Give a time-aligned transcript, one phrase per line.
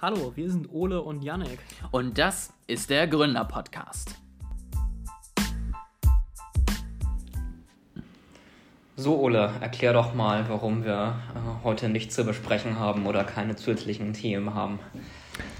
[0.00, 1.58] Hallo, wir sind Ole und Yannick.
[1.90, 4.14] Und das ist der Gründer-Podcast.
[8.94, 13.56] So, Ole, erklär doch mal, warum wir äh, heute nichts zu besprechen haben oder keine
[13.56, 14.78] zusätzlichen Themen haben.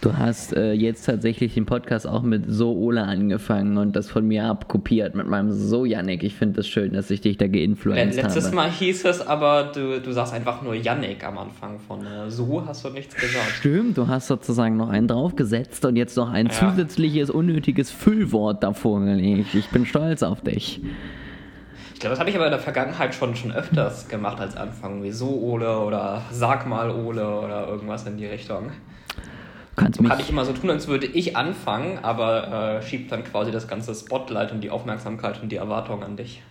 [0.09, 4.27] Du hast äh, jetzt tatsächlich den Podcast auch mit So Ole angefangen und das von
[4.27, 6.23] mir abkopiert mit meinem So Yannick.
[6.23, 8.35] Ich finde es das schön, dass ich dich da geinfluenced Letztes habe.
[8.35, 12.31] Letztes Mal hieß es aber, du, du sagst einfach nur Yannick am Anfang von äh,
[12.31, 13.51] So hast du nichts gesagt.
[13.59, 16.53] Stimmt, du hast sozusagen noch einen draufgesetzt und jetzt noch ein Ja.
[16.53, 19.55] zusätzliches unnötiges Füllwort davor gelegt.
[19.55, 20.81] Ich bin stolz auf dich.
[21.93, 25.03] Ich glaube, das habe ich aber in der Vergangenheit schon, schon öfters gemacht als Anfang.
[25.03, 28.71] Wie So Ole oder Sag mal Ole oder irgendwas in die Richtung.
[29.79, 33.25] Kannst mich kann ich immer so tun, als würde ich anfangen, aber äh, schiebt dann
[33.25, 36.43] quasi das ganze Spotlight und die Aufmerksamkeit und die Erwartung an dich.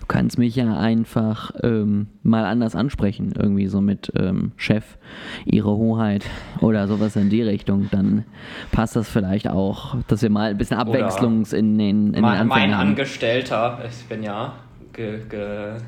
[0.00, 4.96] Du kannst mich ja einfach ähm, mal anders ansprechen, irgendwie so mit ähm, Chef,
[5.44, 6.24] Ihre Hoheit
[6.60, 7.88] oder sowas in die Richtung.
[7.90, 8.24] Dann
[8.70, 12.48] passt das vielleicht auch, dass wir mal ein bisschen Abwechslung in den, in mein, den
[12.48, 12.72] mein.
[12.72, 14.54] Angestellter, ich bin ja
[14.98, 15.20] Ge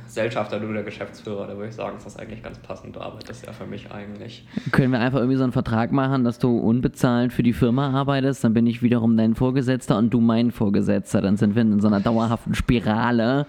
[0.06, 2.94] Gesellschafter, du der Geschäftsführer, da würde ich sagen, ist das eigentlich ganz passend.
[2.94, 4.46] Du arbeitest ja für mich eigentlich.
[4.70, 8.44] Können wir einfach irgendwie so einen Vertrag machen, dass du unbezahlt für die Firma arbeitest,
[8.44, 11.20] dann bin ich wiederum dein Vorgesetzter und du mein Vorgesetzter.
[11.22, 13.46] Dann sind wir in so einer dauerhaften Spirale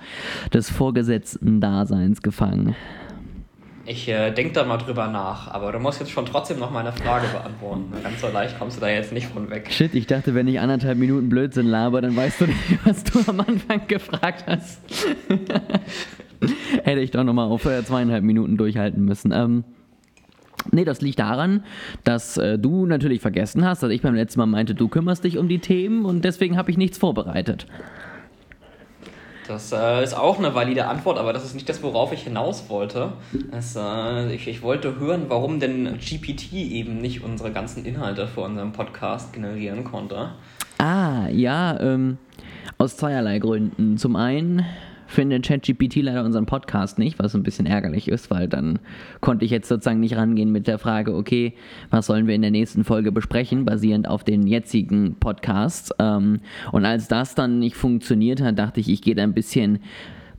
[0.52, 2.76] des Vorgesetzten-Daseins gefangen.
[3.86, 6.92] Ich äh, denke da mal drüber nach, aber du musst jetzt schon trotzdem noch meine
[6.92, 7.92] Frage beantworten.
[8.04, 9.70] Ganz so leicht kommst du da jetzt nicht von weg.
[9.72, 13.20] Shit, ich dachte, wenn ich anderthalb Minuten Blödsinn laber, dann weißt du nicht, was du
[13.28, 14.82] am Anfang gefragt hast.
[16.84, 19.32] Hätte ich doch nochmal auf äh, zweieinhalb Minuten durchhalten müssen.
[19.32, 19.64] Ähm,
[20.72, 21.64] nee, das liegt daran,
[22.04, 25.38] dass äh, du natürlich vergessen hast, dass ich beim letzten Mal meinte, du kümmerst dich
[25.40, 27.66] um die Themen und deswegen habe ich nichts vorbereitet.
[29.52, 32.70] Das äh, ist auch eine valide Antwort, aber das ist nicht das, worauf ich hinaus
[32.70, 33.12] wollte.
[33.52, 38.42] Es, äh, ich, ich wollte hören, warum denn GPT eben nicht unsere ganzen Inhalte für
[38.42, 40.30] unseren Podcast generieren konnte.
[40.78, 42.18] Ah, ja, ähm,
[42.78, 43.98] aus zweierlei Gründen.
[43.98, 44.66] Zum einen
[45.12, 48.80] findet ChatGPT leider unseren Podcast nicht, was ein bisschen ärgerlich ist, weil dann
[49.20, 51.54] konnte ich jetzt sozusagen nicht rangehen mit der Frage, okay,
[51.90, 55.94] was sollen wir in der nächsten Folge besprechen, basierend auf den jetzigen Podcasts.
[56.00, 56.40] Ähm,
[56.72, 59.80] und als das dann nicht funktioniert hat, dachte ich, ich gehe da ein bisschen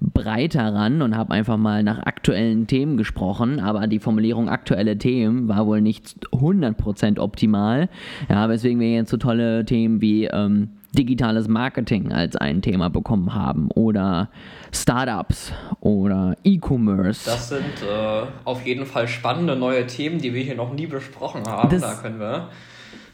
[0.00, 5.48] breiter ran und habe einfach mal nach aktuellen Themen gesprochen, aber die Formulierung aktuelle Themen
[5.48, 7.88] war wohl nicht 100% optimal,
[8.28, 13.34] ja, weswegen wir jetzt so tolle Themen wie ähm, digitales Marketing als ein Thema bekommen
[13.34, 14.28] haben oder
[14.72, 17.24] Startups oder E-Commerce.
[17.30, 21.44] Das sind äh, auf jeden Fall spannende neue Themen, die wir hier noch nie besprochen
[21.46, 21.70] haben.
[21.70, 22.48] Das- da können wir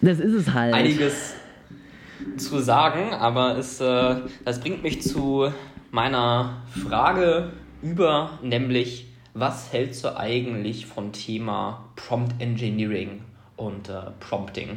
[0.01, 0.75] Das ist es halt.
[0.75, 1.35] einiges
[2.37, 5.53] zu sagen, aber es, äh, das bringt mich zu
[5.91, 7.53] meiner Frage
[7.83, 13.21] über, nämlich, was hältst du eigentlich vom Thema Prompt Engineering
[13.57, 14.71] und äh, Prompting?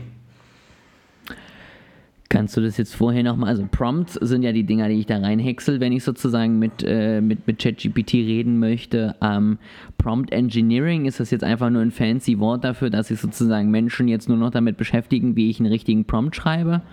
[2.31, 5.17] Kannst du das jetzt vorher nochmal, also Prompts sind ja die Dinger, die ich da
[5.17, 9.17] reinhäcksel, wenn ich sozusagen mit, äh, mit, mit ChatGPT reden möchte.
[9.21, 9.57] Ähm,
[9.97, 14.07] Prompt Engineering, ist das jetzt einfach nur ein fancy Wort dafür, dass sich sozusagen Menschen
[14.07, 16.83] jetzt nur noch damit beschäftigen, wie ich einen richtigen Prompt schreibe?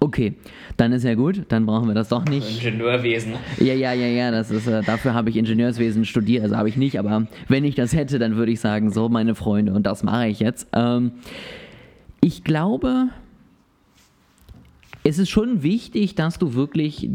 [0.00, 0.32] Okay,
[0.78, 2.64] dann ist ja gut, dann brauchen wir das doch nicht.
[2.64, 3.34] Ingenieurwesen.
[3.58, 6.78] Ja, ja, ja, ja, das ist, äh, dafür habe ich Ingenieurswesen studiert, also habe ich
[6.78, 10.02] nicht, aber wenn ich das hätte, dann würde ich sagen, so meine Freunde, und das
[10.02, 10.68] mache ich jetzt.
[10.72, 11.12] Ähm,
[12.22, 13.10] ich glaube,
[15.08, 17.10] es ist schon wichtig, dass du wirklich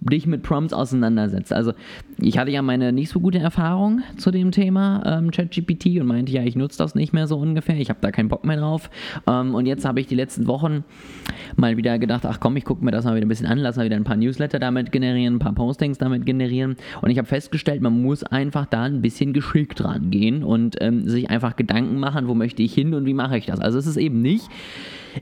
[0.00, 1.52] dich mit Prompts auseinandersetzt.
[1.52, 1.72] Also
[2.18, 6.32] ich hatte ja meine nicht so gute Erfahrung zu dem Thema ähm, ChatGPT und meinte
[6.32, 7.76] ja, ich nutze das nicht mehr so ungefähr.
[7.76, 8.90] Ich habe da keinen Bock mehr drauf.
[9.26, 10.84] Ähm, und jetzt habe ich die letzten Wochen
[11.56, 13.76] mal wieder gedacht, ach komm, ich gucke mir das mal wieder ein bisschen an, lass
[13.76, 16.76] mal wieder ein paar Newsletter damit generieren, ein paar Postings damit generieren.
[17.02, 21.28] Und ich habe festgestellt, man muss einfach da ein bisschen geschickt rangehen und ähm, sich
[21.28, 23.60] einfach Gedanken machen, wo möchte ich hin und wie mache ich das.
[23.60, 24.48] Also es ist eben nicht,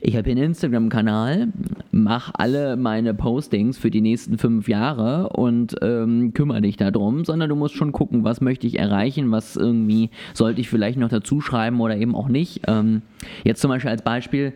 [0.01, 1.47] ich habe einen Instagram-Kanal,
[1.91, 7.49] mache alle meine Postings für die nächsten fünf Jahre und ähm, kümmere dich darum, sondern
[7.49, 11.41] du musst schon gucken, was möchte ich erreichen, was irgendwie sollte ich vielleicht noch dazu
[11.41, 12.61] schreiben oder eben auch nicht.
[12.67, 13.01] Ähm,
[13.43, 14.53] jetzt zum Beispiel als Beispiel,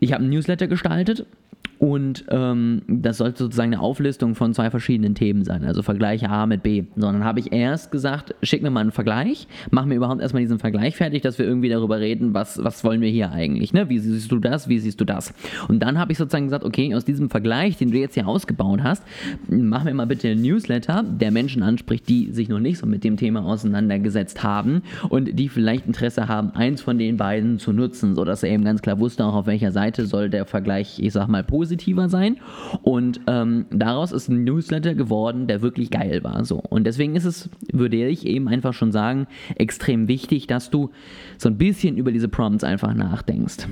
[0.00, 1.26] ich habe einen Newsletter gestaltet
[1.84, 6.46] und ähm, das sollte sozusagen eine Auflistung von zwei verschiedenen Themen sein, also Vergleiche A
[6.46, 6.84] mit B.
[6.96, 10.58] Sondern habe ich erst gesagt, schick mir mal einen Vergleich, mach mir überhaupt erstmal diesen
[10.58, 13.90] Vergleich fertig, dass wir irgendwie darüber reden, was, was wollen wir hier eigentlich, ne?
[13.90, 15.34] Wie siehst du das, wie siehst du das?
[15.68, 18.82] Und dann habe ich sozusagen gesagt, okay, aus diesem Vergleich, den du jetzt hier ausgebaut
[18.82, 19.04] hast,
[19.50, 23.04] mach mir mal bitte einen Newsletter, der Menschen anspricht, die sich noch nicht so mit
[23.04, 28.14] dem Thema auseinandergesetzt haben und die vielleicht Interesse haben, eins von den beiden zu nutzen,
[28.14, 31.28] sodass er eben ganz klar wusste, auch auf welcher Seite soll der Vergleich, ich sag
[31.28, 32.40] mal, positiv positiver sein.
[32.82, 36.44] Und ähm, daraus ist ein Newsletter geworden, der wirklich geil war.
[36.44, 36.56] So.
[36.56, 39.26] Und deswegen ist es, würde ich eben einfach schon sagen,
[39.56, 40.90] extrem wichtig, dass du
[41.38, 43.66] so ein bisschen über diese Prompts einfach nachdenkst.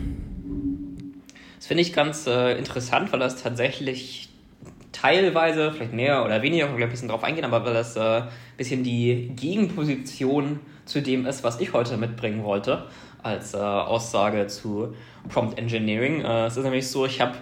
[1.56, 4.28] Das finde ich ganz äh, interessant, weil das tatsächlich
[4.90, 8.26] teilweise, vielleicht mehr oder weniger, ich ein bisschen drauf eingehen, aber weil das ein äh,
[8.56, 12.86] bisschen die Gegenposition zu dem ist, was ich heute mitbringen wollte,
[13.22, 14.94] als äh, Aussage zu
[15.28, 16.22] Prompt Engineering.
[16.22, 17.34] Äh, es ist nämlich so, ich habe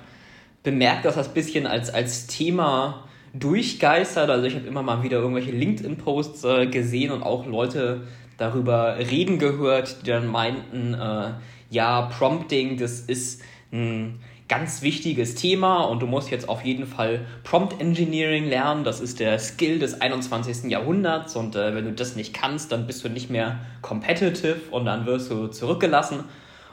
[0.62, 4.28] bemerkt, dass das ein bisschen als, als Thema durchgeistert.
[4.30, 8.02] Also ich habe immer mal wieder irgendwelche LinkedIn-Posts äh, gesehen und auch Leute
[8.36, 11.32] darüber reden gehört, die dann meinten, äh,
[11.70, 13.42] ja, Prompting, das ist
[13.72, 14.18] ein
[14.48, 18.82] ganz wichtiges Thema und du musst jetzt auf jeden Fall Prompt Engineering lernen.
[18.82, 20.68] Das ist der Skill des 21.
[20.68, 24.86] Jahrhunderts und äh, wenn du das nicht kannst, dann bist du nicht mehr competitive und
[24.86, 26.24] dann wirst du zurückgelassen.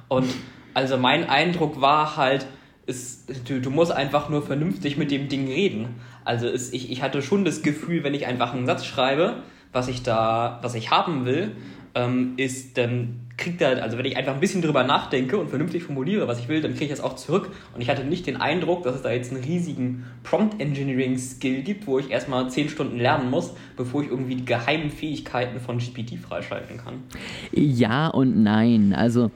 [0.08, 0.28] Und
[0.74, 2.48] also mein Eindruck war halt,
[2.88, 5.96] ist, du, du musst einfach nur vernünftig mit dem Ding reden.
[6.26, 9.44] Also ist, ich, ich hatte schon das Gefühl, wenn ich einfach einen Satz schreibe,
[9.74, 11.52] was ich da, was ich haben will,
[11.96, 15.84] ähm, ist, dann kriegt er, also wenn ich einfach ein bisschen drüber nachdenke und vernünftig
[15.84, 17.52] formuliere, was ich will, dann kriege ich das auch zurück.
[17.76, 21.62] Und ich hatte nicht den Eindruck, dass es da jetzt einen riesigen Prompt Engineering Skill
[21.62, 25.78] gibt, wo ich erstmal zehn Stunden lernen muss, bevor ich irgendwie die geheimen Fähigkeiten von
[25.78, 27.04] GPT freischalten kann.
[27.52, 28.94] Ja und nein.
[28.94, 29.30] Also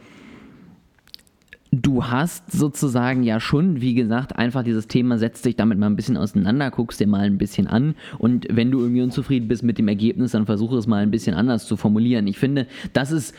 [1.72, 5.96] du hast sozusagen ja schon, wie gesagt, einfach dieses Thema, setzt dich damit mal ein
[5.96, 9.78] bisschen auseinander, guckst dir mal ein bisschen an und wenn du irgendwie unzufrieden bist mit
[9.78, 12.28] dem Ergebnis, dann versuche es mal ein bisschen anders zu formulieren.
[12.28, 13.34] Ich finde, das ist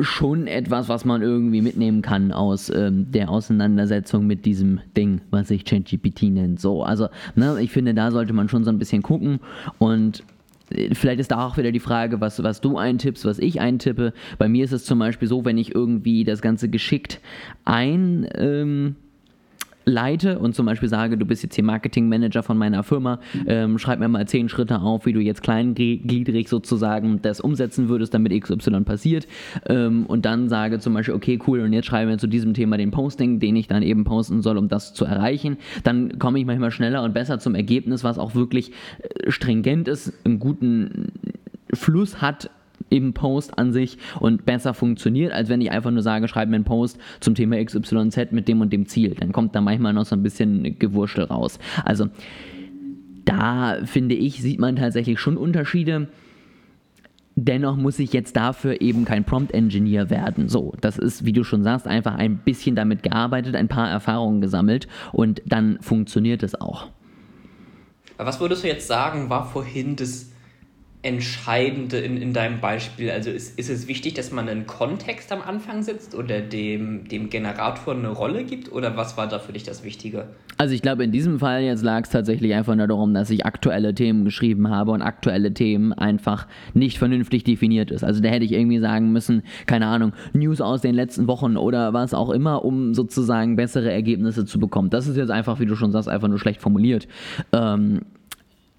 [0.00, 5.48] schon etwas, was man irgendwie mitnehmen kann aus ähm, der Auseinandersetzung mit diesem Ding, was
[5.48, 6.60] sich ChatGPT nennt.
[6.60, 9.40] So, also, ne, ich finde, da sollte man schon so ein bisschen gucken
[9.78, 10.24] und
[10.92, 14.12] vielleicht ist da auch wieder die Frage, was, was du eintippst, was ich eintippe.
[14.38, 17.20] Bei mir ist es zum Beispiel so, wenn ich irgendwie das Ganze geschickt
[17.64, 18.28] ein.
[18.36, 18.96] Ähm,
[19.84, 23.98] leite und zum Beispiel sage, du bist jetzt hier Marketingmanager von meiner Firma, ähm, schreib
[23.98, 28.82] mir mal zehn Schritte auf, wie du jetzt kleingliedrig sozusagen das umsetzen würdest, damit XY
[28.82, 29.26] passiert.
[29.66, 32.76] Ähm, und dann sage zum Beispiel, okay, cool, und jetzt schreibe mir zu diesem Thema
[32.76, 36.46] den Posting, den ich dann eben posten soll, um das zu erreichen, dann komme ich
[36.46, 41.12] manchmal schneller und besser zum Ergebnis, was auch wirklich äh, stringent ist, einen guten
[41.72, 42.50] Fluss hat
[42.94, 46.56] im Post an sich und besser funktioniert, als wenn ich einfach nur sage, schreib mir
[46.56, 49.16] einen Post zum Thema XYZ mit dem und dem Ziel.
[49.18, 51.58] Dann kommt da manchmal noch so ein bisschen Gewurschtel raus.
[51.84, 52.08] Also
[53.24, 56.08] da finde ich, sieht man tatsächlich schon Unterschiede.
[57.36, 60.48] Dennoch muss ich jetzt dafür eben kein Prompt-Engineer werden.
[60.48, 64.40] So, das ist, wie du schon sagst, einfach ein bisschen damit gearbeitet, ein paar Erfahrungen
[64.40, 66.86] gesammelt und dann funktioniert es auch.
[68.18, 70.30] Was würdest du jetzt sagen, war vorhin das
[71.04, 73.10] Entscheidende in, in deinem Beispiel?
[73.10, 77.28] Also ist, ist es wichtig, dass man einen Kontext am Anfang sitzt oder dem, dem
[77.28, 78.72] Generator eine Rolle gibt?
[78.72, 80.28] Oder was war da für dich das Wichtige?
[80.56, 83.44] Also ich glaube, in diesem Fall jetzt lag es tatsächlich einfach nur darum, dass ich
[83.44, 88.02] aktuelle Themen geschrieben habe und aktuelle Themen einfach nicht vernünftig definiert ist.
[88.02, 91.92] Also da hätte ich irgendwie sagen müssen, keine Ahnung, News aus den letzten Wochen oder
[91.92, 94.90] was auch immer, um sozusagen bessere Ergebnisse zu bekommen.
[94.90, 97.08] Das ist jetzt einfach, wie du schon sagst, einfach nur schlecht formuliert.
[97.52, 98.00] Ähm,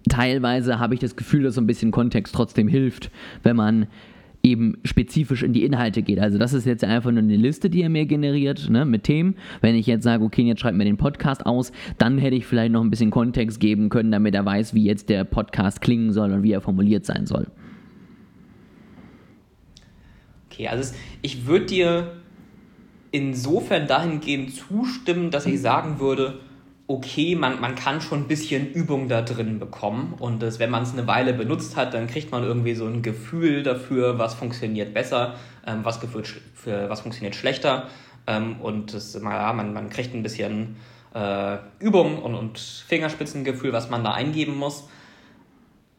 [0.09, 3.11] teilweise habe ich das Gefühl, dass so ein bisschen Kontext trotzdem hilft,
[3.43, 3.87] wenn man
[4.45, 6.19] eben spezifisch in die Inhalte geht.
[6.19, 9.35] Also das ist jetzt einfach nur eine Liste, die er mir generiert ne, mit Themen.
[9.61, 12.71] Wenn ich jetzt sage, okay, jetzt schreibt mir den Podcast aus, dann hätte ich vielleicht
[12.71, 16.31] noch ein bisschen Kontext geben können, damit er weiß, wie jetzt der Podcast klingen soll
[16.31, 17.47] und wie er formuliert sein soll.
[20.51, 20.93] Okay, also
[21.23, 22.11] ich würde dir
[23.11, 26.39] insofern dahingehend zustimmen, dass ich sagen würde,
[26.87, 30.13] okay, man, man kann schon ein bisschen Übung da drin bekommen.
[30.19, 33.01] Und das, wenn man es eine Weile benutzt hat, dann kriegt man irgendwie so ein
[33.01, 37.87] Gefühl dafür, was funktioniert besser, ähm, was, für, was funktioniert schlechter.
[38.27, 40.75] Ähm, und das, ja, man, man kriegt ein bisschen
[41.15, 44.87] äh, Übung und, und Fingerspitzengefühl, was man da eingeben muss.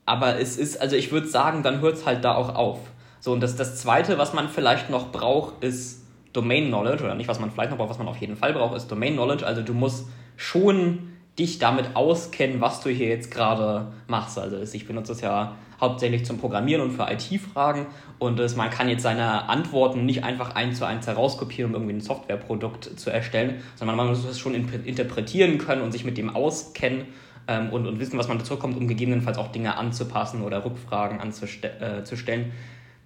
[0.04, 2.78] Aber es ist, also ich würde sagen, dann hört es halt da auch auf.
[3.18, 7.28] So, und das, das Zweite, was man vielleicht noch braucht, ist Domain Knowledge, oder nicht,
[7.28, 9.44] was man vielleicht noch braucht, was man auf jeden Fall braucht, ist Domain Knowledge.
[9.44, 14.38] Also du musst schon dich damit auskennen, was du hier jetzt gerade machst.
[14.38, 17.86] Also ich benutze es ja hauptsächlich zum Programmieren und für IT-Fragen
[18.18, 21.96] und es, man kann jetzt seine Antworten nicht einfach eins zu eins herauskopieren, um irgendwie
[21.96, 26.34] ein Softwareprodukt zu erstellen, sondern man muss es schon interpretieren können und sich mit dem
[26.34, 27.06] auskennen
[27.46, 31.20] ähm, und, und wissen, was man dazu kommt, um gegebenenfalls auch Dinge anzupassen oder Rückfragen
[31.20, 32.42] anzustellen.
[32.42, 32.52] Äh,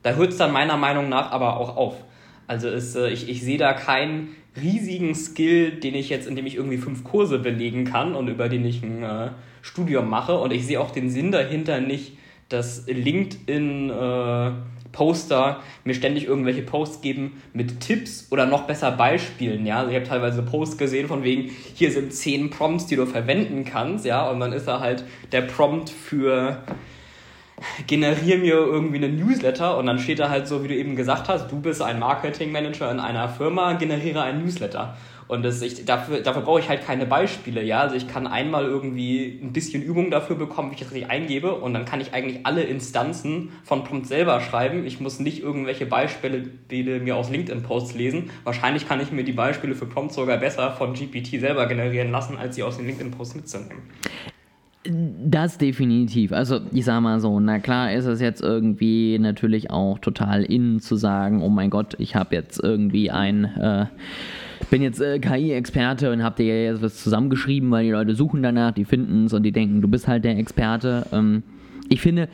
[0.03, 1.97] da hört es dann meiner Meinung nach aber auch auf.
[2.47, 6.57] Also ist, äh, ich, ich sehe da keinen riesigen Skill, den ich jetzt, indem ich
[6.57, 9.31] irgendwie fünf Kurse belegen kann und über den ich ein äh,
[9.63, 10.39] Studium mache.
[10.39, 12.17] Und ich sehe auch den Sinn dahinter nicht,
[12.49, 14.51] dass LinkedIn äh,
[14.93, 19.79] Poster mir ständig irgendwelche Posts geben mit Tipps oder noch besser Beispielen, ja.
[19.79, 23.65] Also ich habe teilweise Posts gesehen von wegen, hier sind zehn Prompts, die du verwenden
[23.65, 26.65] kannst, ja, und dann ist da halt der Prompt für
[27.87, 31.29] generiere mir irgendwie einen Newsletter und dann steht da halt so, wie du eben gesagt
[31.29, 34.97] hast, du bist ein Marketingmanager in einer Firma, generiere einen Newsletter.
[35.31, 37.83] Und das, ich, dafür, dafür brauche ich halt keine Beispiele, ja.
[37.83, 41.55] Also ich kann einmal irgendwie ein bisschen Übung dafür bekommen, wie ich das richtig eingebe
[41.55, 44.85] und dann kann ich eigentlich alle Instanzen von Prompt selber schreiben.
[44.85, 48.31] Ich muss nicht irgendwelche Beispiele mir aus LinkedIn-Posts lesen.
[48.43, 52.37] Wahrscheinlich kann ich mir die Beispiele für Prompt sogar besser von GPT selber generieren lassen,
[52.37, 53.83] als sie aus den LinkedIn-Posts mitzunehmen.
[55.25, 56.33] Das definitiv.
[56.33, 60.81] Also ich sag mal so, na klar ist es jetzt irgendwie natürlich auch total in
[60.81, 63.87] zu sagen, oh mein Gott, ich habe jetzt irgendwie ein äh,
[64.71, 68.73] bin jetzt äh, KI-Experte und hab dir jetzt was zusammengeschrieben, weil die Leute suchen danach,
[68.73, 71.07] die finden es und die denken, du bist halt der Experte.
[71.13, 71.43] Ähm,
[71.89, 72.29] ich finde,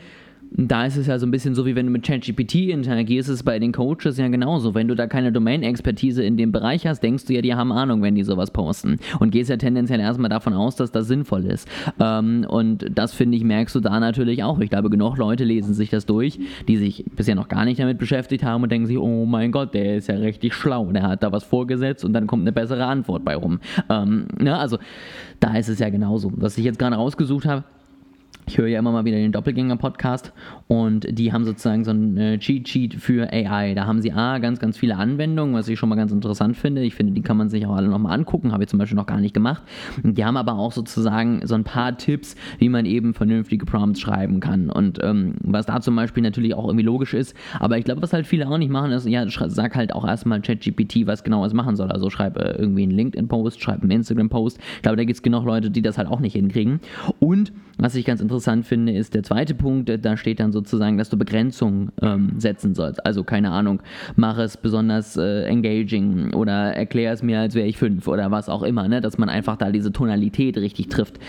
[0.51, 3.35] da ist es ja so ein bisschen so, wie wenn du mit ChatGPT interagierst, ist
[3.35, 4.73] es bei den Coaches ja genauso.
[4.73, 8.01] Wenn du da keine Domain-Expertise in dem Bereich hast, denkst du ja, die haben Ahnung,
[8.01, 8.97] wenn die sowas posten.
[9.19, 11.67] Und gehst ja tendenziell erstmal davon aus, dass das sinnvoll ist.
[11.99, 14.59] Ähm, und das, finde ich, merkst du da natürlich auch.
[14.59, 17.97] Ich glaube, genug Leute lesen sich das durch, die sich bisher noch gar nicht damit
[17.97, 20.91] beschäftigt haben und denken sich, oh mein Gott, der ist ja richtig schlau.
[20.91, 23.59] Der hat da was vorgesetzt und dann kommt eine bessere Antwort bei rum.
[23.89, 24.57] Ähm, ne?
[24.57, 24.77] Also,
[25.39, 26.31] da ist es ja genauso.
[26.35, 27.63] Was ich jetzt gerade rausgesucht habe,
[28.47, 30.31] ich höre ja immer mal wieder den Doppelgänger-Podcast
[30.67, 33.73] und die haben sozusagen so ein äh, Cheat-Sheet für AI.
[33.73, 36.83] Da haben sie A, ganz, ganz viele Anwendungen, was ich schon mal ganz interessant finde.
[36.83, 39.05] Ich finde, die kann man sich auch alle nochmal angucken, habe ich zum Beispiel noch
[39.05, 39.63] gar nicht gemacht.
[40.03, 44.41] Die haben aber auch sozusagen so ein paar Tipps, wie man eben vernünftige Prompts schreiben
[44.41, 44.69] kann.
[44.69, 48.11] Und ähm, was da zum Beispiel natürlich auch irgendwie logisch ist, aber ich glaube, was
[48.11, 51.53] halt viele auch nicht machen, ist, ja, sag halt auch erstmal ChatGPT, was genau es
[51.53, 51.91] machen soll.
[51.91, 54.59] Also schreib äh, irgendwie einen LinkedIn-Post, schreib einen Instagram-Post.
[54.75, 56.81] Ich glaube, da gibt es genug Leute, die das halt auch nicht hinkriegen.
[57.19, 61.09] Und was ich ganz interessant finde, ist der zweite Punkt, da steht dann sozusagen, dass
[61.09, 63.05] du Begrenzungen ähm, setzen sollst.
[63.05, 63.81] Also keine Ahnung,
[64.15, 68.49] mach es besonders äh, engaging oder erklär es mir, als wäre ich fünf oder was
[68.49, 69.01] auch immer, ne?
[69.01, 71.19] dass man einfach da diese Tonalität richtig trifft.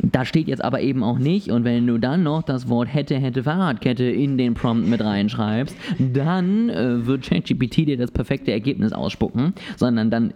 [0.00, 3.16] Da steht jetzt aber eben auch nicht, und wenn du dann noch das Wort hätte,
[3.16, 8.92] hätte Fahrradkette in den Prompt mit reinschreibst, dann äh, wird ChatGPT dir das perfekte Ergebnis
[8.92, 10.32] ausspucken, sondern dann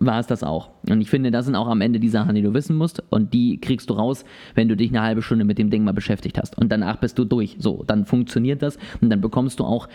[0.00, 0.70] war es das auch.
[0.88, 3.02] Und ich finde, das sind auch am Ende die Sachen, die du wissen musst.
[3.10, 4.24] Und die kriegst du raus,
[4.54, 6.56] wenn du dich eine halbe Stunde mit dem Ding mal beschäftigt hast.
[6.58, 7.56] Und danach bist du durch.
[7.58, 9.88] So, dann funktioniert das und dann bekommst du auch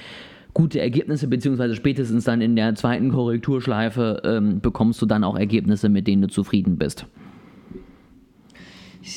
[0.54, 5.90] gute Ergebnisse, beziehungsweise spätestens dann in der zweiten Korrekturschleife ähm, bekommst du dann auch Ergebnisse,
[5.90, 7.06] mit denen du zufrieden bist.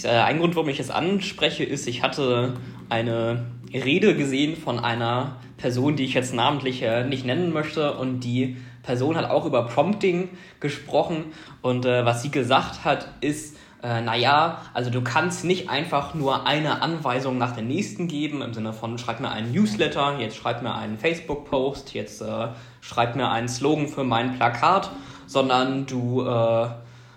[0.04, 2.54] Äh, ein Grund, warum ich es anspreche, ist, ich hatte
[2.88, 8.20] eine Rede gesehen von einer Person, die ich jetzt namentlich äh, nicht nennen möchte und
[8.20, 10.28] die Person hat auch über Prompting
[10.60, 16.14] gesprochen und äh, was sie gesagt hat, ist, äh, naja, also du kannst nicht einfach
[16.14, 20.36] nur eine Anweisung nach der nächsten geben, im Sinne von schreib mir einen Newsletter, jetzt
[20.36, 22.48] schreib mir einen Facebook-Post, jetzt äh,
[22.80, 24.90] schreib mir einen Slogan für mein Plakat,
[25.26, 26.68] sondern du äh,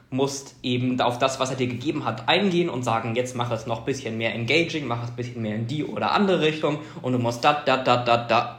[0.10, 3.68] musst eben auf das, was er dir gegeben hat, eingehen und sagen, jetzt mach es
[3.68, 6.80] noch ein bisschen mehr engaging, mach es ein bisschen mehr in die oder andere Richtung
[7.02, 8.57] und du musst da, da, da, da, da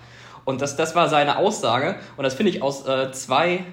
[0.49, 1.97] und das, das war seine Aussage.
[2.17, 3.65] Und das finde ich aus äh, zwei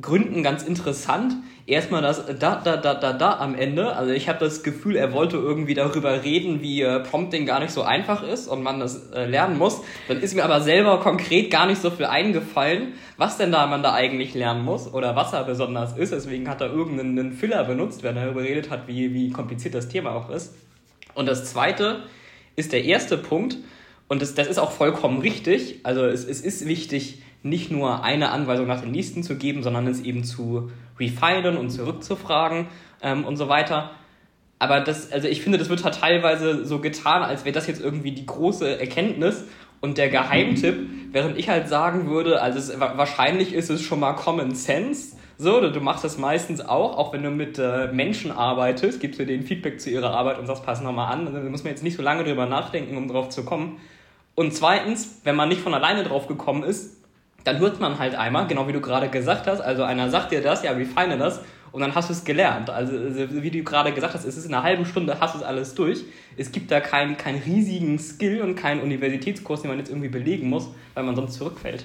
[0.00, 1.34] Gründen ganz interessant.
[1.64, 3.94] Erstmal das da, da, da, da, da am Ende.
[3.94, 7.70] Also ich habe das Gefühl, er wollte irgendwie darüber reden, wie äh, Prompting gar nicht
[7.70, 9.80] so einfach ist und man das äh, lernen muss.
[10.08, 13.84] Dann ist mir aber selber konkret gar nicht so viel eingefallen, was denn da man
[13.84, 16.12] da eigentlich lernen muss oder was er besonders ist.
[16.12, 19.88] Deswegen hat er irgendeinen Filler benutzt, wenn er darüber geredet hat, wie, wie kompliziert das
[19.88, 20.56] Thema auch ist.
[21.14, 22.00] Und das zweite
[22.56, 23.56] ist der erste Punkt.
[24.08, 25.80] Und das, das ist auch vollkommen richtig.
[25.82, 29.86] Also es, es ist wichtig, nicht nur eine Anweisung nach der nächsten zu geben, sondern
[29.86, 32.66] es eben zu refinen und zurückzufragen
[33.02, 33.90] ähm, und so weiter.
[34.58, 37.80] Aber das, also ich finde, das wird halt teilweise so getan, als wäre das jetzt
[37.80, 39.44] irgendwie die große Erkenntnis
[39.80, 40.74] und der Geheimtipp,
[41.12, 45.16] während ich halt sagen würde, also es, wahrscheinlich ist es schon mal Common Sense.
[45.40, 49.26] So, du machst das meistens auch, auch wenn du mit äh, Menschen arbeitest, gibst du
[49.26, 51.28] denen Feedback zu ihrer Arbeit und sagst, pass nochmal an.
[51.28, 53.78] Also, da muss man jetzt nicht so lange drüber nachdenken, um drauf zu kommen.
[54.38, 57.02] Und zweitens, wenn man nicht von alleine drauf gekommen ist,
[57.42, 60.40] dann hört man halt einmal, genau wie du gerade gesagt hast, also einer sagt dir
[60.40, 61.40] das, ja, wie feine das,
[61.72, 62.70] und dann hast du es gelernt.
[62.70, 65.38] Also, also, wie du gerade gesagt hast, es ist in einer halben Stunde, hast du
[65.38, 66.04] es alles durch.
[66.36, 70.48] Es gibt da keinen kein riesigen Skill und keinen Universitätskurs, den man jetzt irgendwie belegen
[70.48, 71.84] muss, weil man sonst zurückfällt.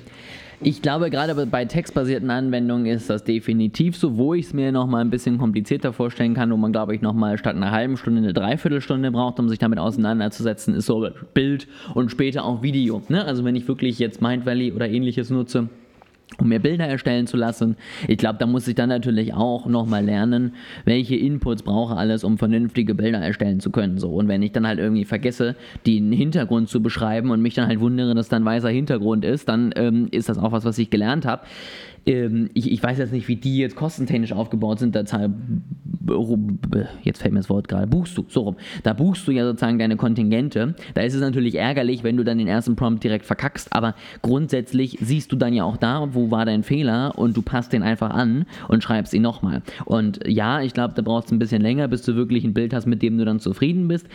[0.66, 5.02] Ich glaube, gerade bei textbasierten Anwendungen ist das definitiv so, wo ich es mir nochmal
[5.02, 8.32] ein bisschen komplizierter vorstellen kann, wo man, glaube ich, nochmal statt einer halben Stunde eine
[8.32, 13.02] Dreiviertelstunde braucht, um sich damit auseinanderzusetzen, ist so Bild und später auch Video.
[13.10, 13.26] Ne?
[13.26, 15.68] Also wenn ich wirklich jetzt Mind Valley oder ähnliches nutze,
[16.40, 17.76] um mir Bilder erstellen zu lassen.
[18.08, 20.54] Ich glaube, da muss ich dann natürlich auch nochmal lernen,
[20.86, 23.98] welche Inputs brauche alles, um vernünftige Bilder erstellen zu können.
[23.98, 24.10] So.
[24.12, 27.80] Und wenn ich dann halt irgendwie vergesse, den Hintergrund zu beschreiben und mich dann halt
[27.80, 30.90] wundere, dass da ein weißer Hintergrund ist, dann ähm, ist das auch was, was ich
[30.90, 31.44] gelernt habe.
[32.06, 34.96] Ähm, ich, ich, weiß jetzt nicht, wie die jetzt kostentechnisch aufgebaut sind.
[34.96, 35.34] Da zahl,
[37.04, 38.56] jetzt fällt mir das Wort gerade, buchst du, so rum.
[38.84, 40.76] Da buchst du ja sozusagen deine Kontingente.
[40.94, 44.98] Da ist es natürlich ärgerlich, wenn du dann den ersten Prompt direkt verkackst, aber grundsätzlich
[45.02, 48.10] siehst du dann ja auch da, wo war dein Fehler und du passt den einfach
[48.10, 49.62] an und schreibst ihn nochmal.
[49.86, 52.74] Und ja, ich glaube, da brauchst du ein bisschen länger, bis du wirklich ein Bild
[52.74, 54.08] hast, mit dem du dann zufrieden bist.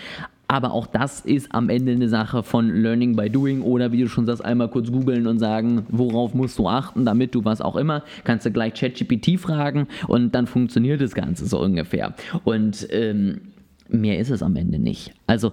[0.49, 4.09] Aber auch das ist am Ende eine Sache von Learning by Doing oder wie du
[4.09, 7.77] schon sagst, einmal kurz googeln und sagen, worauf musst du achten, damit du was auch
[7.77, 8.03] immer.
[8.25, 12.15] Kannst du gleich ChatGPT fragen und dann funktioniert das Ganze so ungefähr.
[12.45, 13.43] Und ähm,
[13.89, 15.13] mehr ist es am Ende nicht.
[15.27, 15.53] Also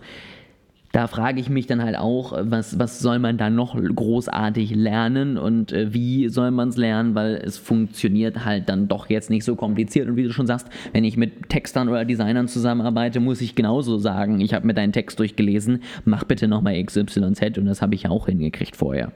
[0.95, 5.37] da frage ich mich dann halt auch, was, was soll man da noch großartig lernen
[5.37, 9.43] und äh, wie soll man es lernen, weil es funktioniert halt dann doch jetzt nicht
[9.43, 10.07] so kompliziert.
[10.07, 13.97] Und wie du schon sagst, wenn ich mit Textern oder Designern zusammenarbeite, muss ich genauso
[13.97, 18.07] sagen, ich habe mir deinen Text durchgelesen, mach bitte nochmal XYZ und das habe ich
[18.07, 19.11] auch hingekriegt vorher.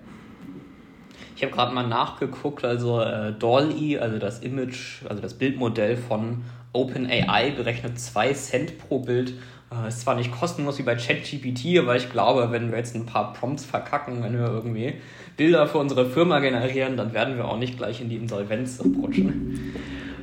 [1.38, 6.42] Ich habe gerade mal nachgeguckt, also äh, DALL-E, also das Image, also das Bildmodell von
[6.74, 9.34] OpenAI berechnet 2 Cent pro Bild
[9.88, 13.34] ist zwar nicht kostenlos wie bei ChatGPT, aber ich glaube, wenn wir jetzt ein paar
[13.34, 14.96] Prompts verkacken, wenn wir irgendwie
[15.38, 19.74] Bilder für unsere Firma generieren, dann werden wir auch nicht gleich in die Insolvenz rutschen.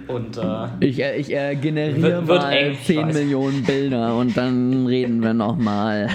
[0.09, 4.37] Und, äh, ich, äh, ich äh, generiere wird, wird mal eng, 10 Millionen Bilder und
[4.37, 6.11] dann reden wir nochmal.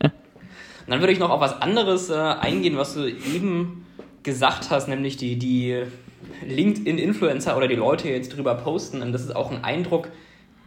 [0.86, 3.86] dann würde ich noch auf was anderes äh, eingehen, was du eben
[4.22, 5.82] gesagt hast, nämlich die, die
[6.46, 9.02] LinkedIn-Influencer oder die Leute jetzt drüber posten.
[9.02, 10.08] Und das ist auch ein Eindruck,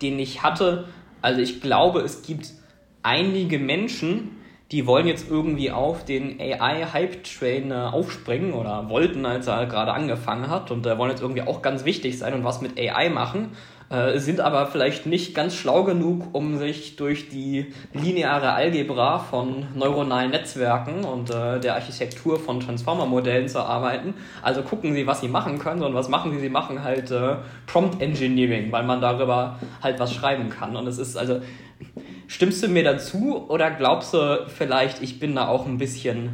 [0.02, 0.86] den ich hatte,
[1.26, 2.52] also ich glaube, es gibt
[3.02, 4.38] einige Menschen,
[4.72, 10.70] die wollen jetzt irgendwie auf den AI-Hype-Train aufspringen oder wollten, als er gerade angefangen hat.
[10.70, 13.54] Und äh, wollen jetzt irgendwie auch ganz wichtig sein und was mit AI machen
[13.90, 19.68] äh, sind aber vielleicht nicht ganz schlau genug, um sich durch die lineare Algebra von
[19.76, 24.16] neuronalen Netzwerken und äh, der Architektur von Transformer-Modellen zu arbeiten.
[24.42, 26.40] Also gucken sie, was sie machen können, sondern was machen sie?
[26.40, 27.36] Sie machen halt äh,
[27.68, 30.76] Prompt Engineering, weil man darüber halt was schreiben kann.
[30.76, 31.42] Und es ist also,
[32.28, 36.32] stimmst du mir dazu oder glaubst du vielleicht, ich bin da auch ein bisschen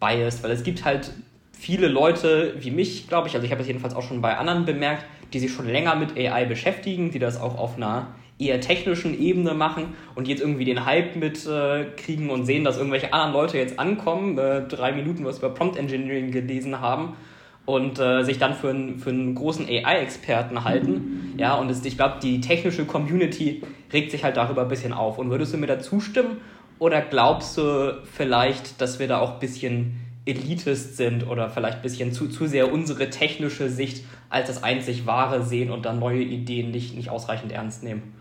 [0.00, 0.42] biased?
[0.42, 1.10] Weil es gibt halt
[1.52, 4.64] viele Leute wie mich, glaube ich, also ich habe es jedenfalls auch schon bei anderen
[4.64, 8.08] bemerkt, die sich schon länger mit AI beschäftigen, die das auch auf einer
[8.38, 13.12] eher technischen Ebene machen und jetzt irgendwie den Hype mitkriegen äh, und sehen, dass irgendwelche
[13.12, 17.16] anderen Leute jetzt ankommen, äh, drei Minuten was über Prompt Engineering gelesen haben
[17.64, 21.34] und äh, sich dann für, ein, für einen großen AI-Experten halten.
[21.38, 25.18] Ja, und es, ich glaube, die technische Community regt sich halt darüber ein bisschen auf.
[25.18, 26.38] Und würdest du mir da zustimmen
[26.78, 31.82] oder glaubst du vielleicht, dass wir da auch ein bisschen Elitist sind oder vielleicht ein
[31.82, 36.22] bisschen zu, zu sehr unsere technische Sicht als das einzig Wahre sehen und dann neue
[36.22, 38.14] Ideen nicht, nicht ausreichend ernst nehmen.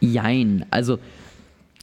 [0.00, 0.98] Jein, also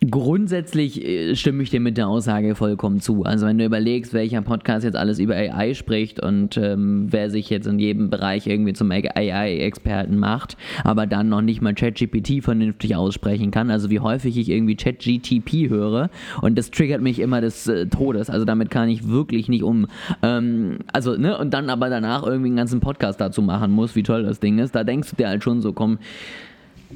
[0.05, 3.23] Grundsätzlich äh, stimme ich dir mit der Aussage vollkommen zu.
[3.23, 7.49] Also wenn du überlegst, welcher Podcast jetzt alles über AI spricht und ähm, wer sich
[7.49, 12.95] jetzt in jedem Bereich irgendwie zum AI-Experten macht, aber dann noch nicht mal ChatGPT vernünftig
[12.95, 16.11] aussprechen kann, also wie häufig ich irgendwie ChatGTP höre
[16.43, 18.29] und das triggert mich immer des äh, Todes.
[18.29, 19.87] Also damit kann ich wirklich nicht um.
[20.21, 24.03] Ähm, also, ne, und dann aber danach irgendwie einen ganzen Podcast dazu machen muss, wie
[24.03, 25.97] toll das Ding ist, da denkst du dir halt schon so, komm,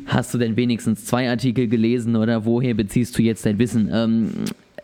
[0.05, 3.89] Hast du denn wenigstens zwei Artikel gelesen oder woher beziehst du jetzt dein Wissen?
[3.91, 4.29] Ähm,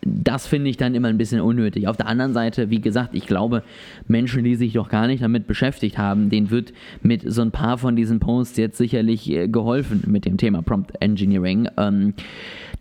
[0.02, 1.88] das finde ich dann immer ein bisschen unnötig.
[1.88, 3.64] Auf der anderen Seite, wie gesagt, ich glaube,
[4.08, 7.78] Menschen, die sich doch gar nicht damit beschäftigt haben, denen wird mit so ein paar
[7.78, 11.68] von diesen Posts jetzt sicherlich äh, geholfen mit dem Thema Prompt Engineering.
[11.78, 12.14] Ähm,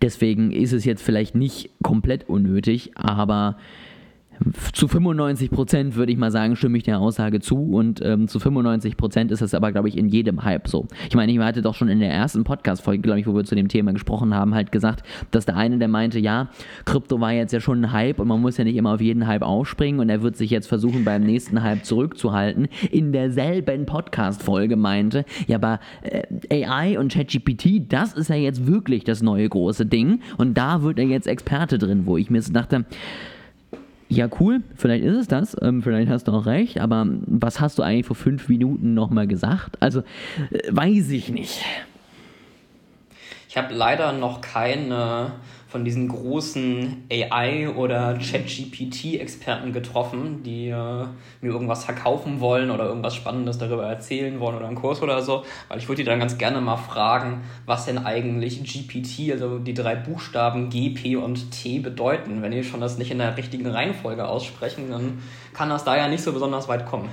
[0.03, 3.57] deswegen ist es jetzt vielleicht nicht komplett unnötig, aber
[4.73, 8.39] zu 95 Prozent würde ich mal sagen, stimme ich der Aussage zu und ähm, zu
[8.39, 10.87] 95 Prozent ist es aber, glaube ich, in jedem Hype so.
[11.09, 13.55] Ich meine, ich hatte doch schon in der ersten Podcast-Folge, glaube ich, wo wir zu
[13.55, 16.49] dem Thema gesprochen haben, halt gesagt, dass der eine, der meinte, ja,
[16.85, 19.27] Krypto war jetzt ja schon ein Hype und man muss ja nicht immer auf jeden
[19.27, 22.69] Hype aufspringen und er wird sich jetzt versuchen, beim nächsten Hype zurückzuhalten.
[22.91, 29.05] In derselben Podcast-Folge meinte, ja, aber äh, AI und ChatGPT, das ist ja jetzt wirklich
[29.05, 32.85] das neue große Ding und da wird er jetzt Experte drin, wo ich mir dachte,
[34.09, 37.79] ja, cool, vielleicht ist es das, ähm, vielleicht hast du auch recht, aber was hast
[37.79, 39.83] du eigentlich vor fünf Minuten nochmal gesagt?
[39.83, 40.01] Also,
[40.51, 41.65] äh, weiß ich nicht.
[43.49, 45.33] Ich habe leider noch keine
[45.77, 53.15] von diesen großen AI- oder Chat-GPT-Experten getroffen, die äh, mir irgendwas verkaufen wollen oder irgendwas
[53.15, 55.45] Spannendes darüber erzählen wollen oder einen Kurs oder so.
[55.69, 59.75] Weil ich würde die dann ganz gerne mal fragen, was denn eigentlich GPT, also die
[59.75, 62.41] drei Buchstaben G, P und T bedeuten.
[62.41, 65.19] Wenn die schon das nicht in der richtigen Reihenfolge aussprechen, dann
[65.57, 67.09] kann das da ja nicht so besonders weit kommen.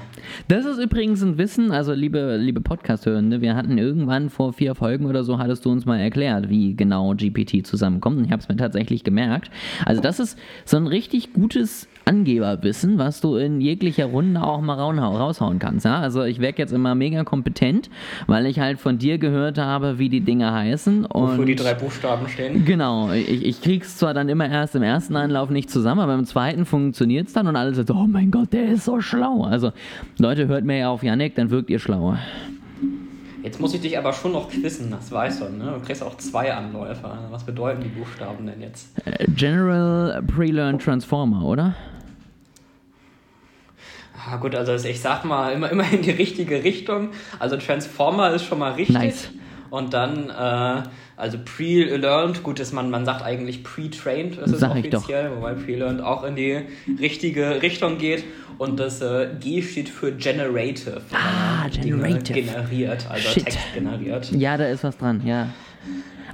[0.50, 5.06] Das ist übrigens ein Wissen, also liebe, liebe Podcast-Hörende, wir hatten irgendwann vor vier Folgen
[5.06, 8.18] oder so, hattest du uns mal erklärt, wie genau GPT zusammenkommt.
[8.18, 9.50] Und ich habe es mir tatsächlich gemerkt.
[9.86, 14.76] Also das ist so ein richtig gutes Angeberwissen, was du in jeglicher Runde auch mal
[14.76, 15.86] raushauen kannst.
[15.86, 16.00] Ja?
[16.00, 17.90] Also ich werde jetzt immer mega kompetent,
[18.28, 21.06] weil ich halt von dir gehört habe, wie die Dinge heißen.
[21.06, 22.66] Und Wofür die drei Buchstaben stehen.
[22.66, 26.26] Genau, ich, ich krieg's zwar dann immer erst im ersten Anlauf nicht zusammen, aber im
[26.26, 29.44] zweiten funktioniert es dann und alle sagen, oh mein Gott, der ist so schlau.
[29.44, 29.72] Also
[30.18, 32.20] Leute, hört mir ja auf Yannick, dann wirkt ihr schlauer.
[33.44, 35.74] Jetzt muss ich dich aber schon noch quissen, das weißt du, ne?
[35.78, 37.12] Du kriegst auch zwei Anläufe.
[37.30, 38.88] Was bedeuten die Buchstaben denn jetzt?
[39.06, 41.76] Äh, General Pre-Learned Transformer, oder?
[44.26, 47.10] Ah, gut, also ich sag mal immer, immer in die richtige Richtung.
[47.38, 48.96] Also Transformer ist schon mal richtig.
[48.96, 49.30] Nice.
[49.70, 50.84] Und dann, äh,
[51.16, 56.02] also pre-learned, gut, ist man, man sagt eigentlich pre-trained, ist es Sag offiziell, wobei pre-learned
[56.02, 56.62] auch in die
[57.00, 58.24] richtige Richtung geht.
[58.58, 61.02] Und das äh, G steht für generative.
[61.12, 62.42] Ah, Dinge generative.
[62.42, 63.46] generiert, also Shit.
[63.46, 64.32] Text generiert.
[64.32, 65.50] Ja, da ist was dran, ja.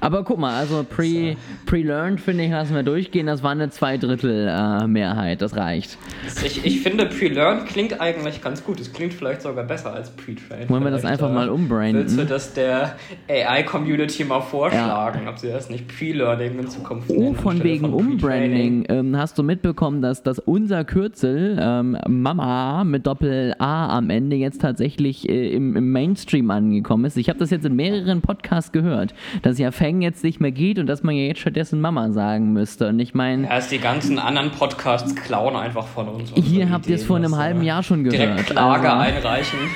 [0.02, 1.36] Aber guck mal, also pre,
[1.66, 3.28] pre-learned finde ich, lassen wir durchgehen.
[3.28, 5.98] Das war eine Zweidrittel-Mehrheit, das reicht.
[6.44, 8.80] Ich, ich finde, pre-learned klingt eigentlich ganz gut.
[8.80, 10.70] Es klingt vielleicht sogar besser als pre-trained.
[10.70, 11.98] Wollen wir das einfach äh, mal umbranden?
[12.02, 12.96] Willst du das der
[13.30, 17.94] AI-Community mal vorschlagen, ob sie das nicht pre-learning in Zukunft Oh, nennen, von anstelle wegen?
[17.94, 18.86] Umbranding.
[18.90, 24.62] Ähm, hast du mitbekommen, dass, dass unser Kürzel ähm, Mama mit Doppel-A am Ende jetzt
[24.62, 27.18] tatsächlich äh, im, im Mainstream angekommen ist?
[27.18, 30.78] Ich habe das jetzt in mehreren Podcasts gehört, dass ja Fang jetzt nicht mehr geht
[30.78, 32.90] und dass man ja jetzt stattdessen Mama sagen müsste.
[32.90, 36.32] Und ich meine, ist die ganzen anderen Podcasts klauen einfach von uns.
[36.36, 38.22] Hier habt ihr es vor einem halben Jahr schon gehört.
[38.22, 39.60] Direkt Klage Also- einreichen.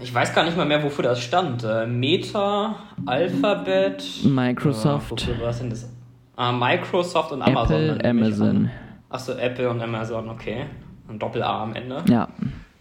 [0.00, 1.64] Ich weiß gar nicht mal mehr, wofür das stand.
[1.64, 5.26] Äh, Meta, Alphabet, Microsoft.
[5.26, 5.90] Äh, es denn das?
[6.36, 7.82] Ah, Microsoft und Amazon.
[7.82, 8.70] Apple, Amazon.
[9.08, 10.66] Achso, Apple und Amazon, okay.
[11.08, 12.04] Ein Doppel-A am Ende.
[12.08, 12.28] Ja.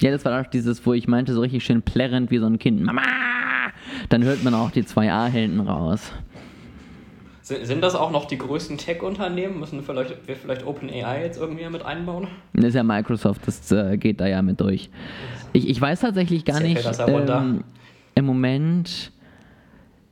[0.04, 2.60] Ja, das war auch dieses, wo ich meinte, so richtig schön plärrend wie so ein
[2.60, 2.84] Kind.
[2.84, 3.04] Mama!
[4.10, 6.12] Dann hört man auch die zwei A hinten raus.
[7.42, 9.62] Sind, das auch noch die größten Tech-Unternehmen?
[9.62, 12.28] Müssen vielleicht, wir vielleicht OpenAI jetzt irgendwie mit einbauen?
[12.54, 14.90] Das ist ja Microsoft, das äh, geht da ja mit durch.
[15.54, 16.86] Ich, ich weiß tatsächlich gar nicht.
[17.08, 17.64] Ähm,
[18.16, 19.14] Im Moment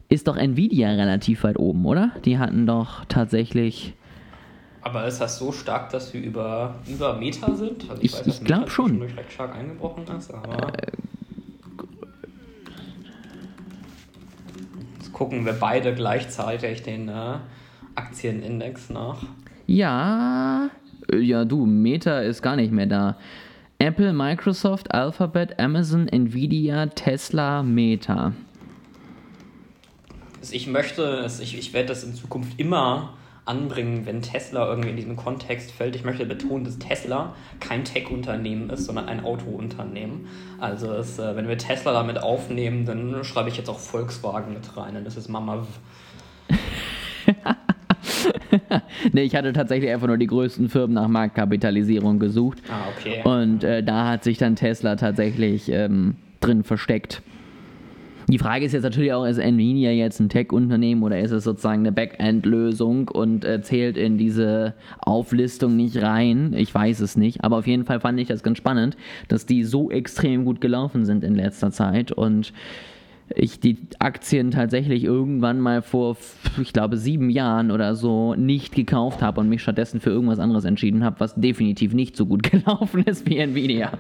[0.07, 2.11] ist doch Nvidia relativ weit oben, oder?
[2.23, 3.93] Die hatten doch tatsächlich.
[4.83, 7.89] Aber ist das so stark, dass wir über, über Meta sind?
[7.89, 8.85] Also Ich- ich glaub Meta schon.
[8.87, 10.71] zwischendurch recht stark eingebrochen ist, aber.
[14.99, 17.35] Jetzt gucken wir beide gleichzeitig den äh,
[17.95, 19.17] Aktienindex nach.
[19.67, 20.69] Ja.
[21.11, 23.17] äh, Ja, du, Meta ist gar nicht mehr da.
[23.79, 28.33] Apple, Microsoft, Alphabet, Amazon, Nvidia, Tesla, Meta.
[30.39, 33.13] Also ich möchte, ich, ich werde das in Zukunft immer
[33.45, 35.95] anbringen, wenn Tesla irgendwie in diesem Kontext fällt.
[35.95, 40.27] Ich möchte betonen, dass Tesla kein Tech-Unternehmen ist, sondern ein Autounternehmen.
[40.59, 44.77] Also es, äh, wenn wir Tesla damit aufnehmen, dann schreibe ich jetzt auch Volkswagen mit
[44.77, 44.95] rein.
[44.95, 45.65] Und das ist Mama.
[46.47, 47.33] W.
[49.13, 52.59] Nee, ich hatte tatsächlich einfach nur die größten Firmen nach Marktkapitalisierung gesucht.
[52.69, 53.21] Ah, okay.
[53.23, 57.21] Und äh, da hat sich dann Tesla tatsächlich ähm, drin versteckt.
[58.31, 61.81] Die Frage ist jetzt natürlich auch, ist Nvidia jetzt ein Tech-Unternehmen oder ist es sozusagen
[61.81, 66.53] eine Backend-Lösung und äh, zählt in diese Auflistung nicht rein?
[66.55, 68.95] Ich weiß es nicht, aber auf jeden Fall fand ich das ganz spannend,
[69.27, 72.53] dass die so extrem gut gelaufen sind in letzter Zeit und
[73.35, 76.15] ich die Aktien tatsächlich irgendwann mal vor,
[76.61, 80.63] ich glaube, sieben Jahren oder so nicht gekauft habe und mich stattdessen für irgendwas anderes
[80.63, 83.91] entschieden habe, was definitiv nicht so gut gelaufen ist wie Nvidia.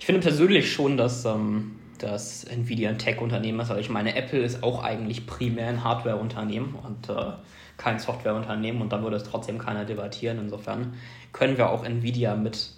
[0.00, 4.40] Ich finde persönlich schon, dass, ähm, dass Nvidia ein Tech-Unternehmen ist, aber ich meine, Apple
[4.40, 7.32] ist auch eigentlich primär ein Hardware-Unternehmen und äh,
[7.76, 10.38] kein Software-Unternehmen und da würde es trotzdem keiner debattieren.
[10.38, 10.94] Insofern
[11.32, 12.70] können wir auch Nvidia mit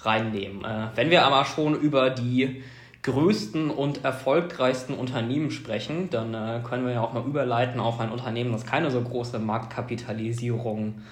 [0.00, 0.64] reinnehmen.
[0.64, 2.62] Äh, wenn wir aber schon über die
[3.02, 8.10] größten und erfolgreichsten Unternehmen sprechen, dann äh, können wir ja auch mal überleiten auf ein
[8.10, 11.02] Unternehmen, das keine so große Marktkapitalisierung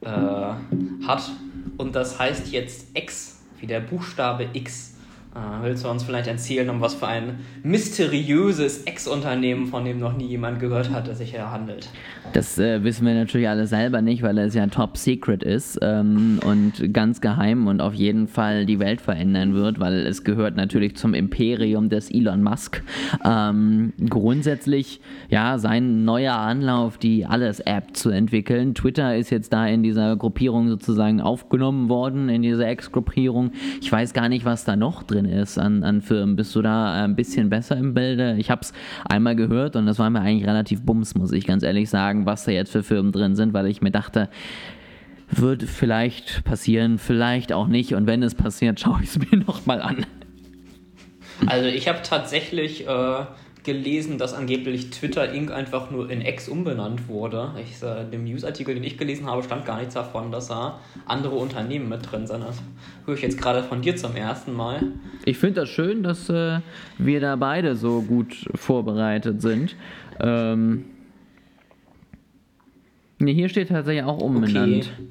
[0.00, 1.30] äh, hat.
[1.76, 4.91] Und das heißt jetzt X, wie der Buchstabe X.
[5.34, 10.14] Äh, willst du uns vielleicht erzählen, um was für ein mysteriöses Ex-Unternehmen, von dem noch
[10.14, 11.88] nie jemand gehört hat, es sich hier handelt?
[12.34, 16.38] Das äh, wissen wir natürlich alle selber nicht, weil es ja top secret ist ähm,
[16.44, 20.96] und ganz geheim und auf jeden Fall die Welt verändern wird, weil es gehört natürlich
[20.96, 22.82] zum Imperium des Elon Musk.
[23.24, 28.74] Ähm, grundsätzlich, ja, sein neuer Anlauf, die Alles-App zu entwickeln.
[28.74, 33.52] Twitter ist jetzt da in dieser Gruppierung sozusagen aufgenommen worden, in dieser Ex-Gruppierung.
[33.80, 36.36] Ich weiß gar nicht, was da noch drin ist an, an Firmen.
[36.36, 38.36] Bist du da ein bisschen besser im Bilde?
[38.38, 38.72] Ich habe es
[39.04, 42.44] einmal gehört und das war mir eigentlich relativ bums, muss ich ganz ehrlich sagen, was
[42.44, 44.28] da jetzt für Firmen drin sind, weil ich mir dachte,
[45.30, 47.94] wird vielleicht passieren, vielleicht auch nicht.
[47.94, 50.06] Und wenn es passiert, schaue ich es mir nochmal an.
[51.46, 53.24] Also ich habe tatsächlich äh,
[53.64, 55.52] gelesen, dass angeblich Twitter Inc.
[55.52, 57.52] einfach nur in X umbenannt wurde.
[57.62, 61.36] Ich, äh, dem Newsartikel, den ich gelesen habe, stand gar nichts davon, dass da andere
[61.36, 62.42] Unternehmen mit drin sind.
[62.42, 62.60] Das
[63.06, 64.82] höre ich jetzt gerade von dir zum ersten Mal.
[65.24, 66.60] Ich finde das schön, dass äh,
[66.98, 69.76] wir da beide so gut vorbereitet sind.
[70.20, 70.84] Ähm,
[73.18, 74.90] nee, hier steht tatsächlich auch umbenannt.
[74.92, 75.08] Okay.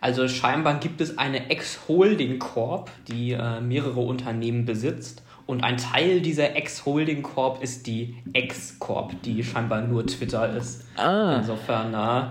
[0.00, 5.22] Also scheinbar gibt es eine Ex-Holding Corp, die äh, mehrere Unternehmen besitzt.
[5.50, 10.86] Und ein Teil dieser Ex-Holding Corp ist die Ex-Corp, die scheinbar nur Twitter ist.
[10.96, 11.38] Ah.
[11.38, 12.28] Insofern äh,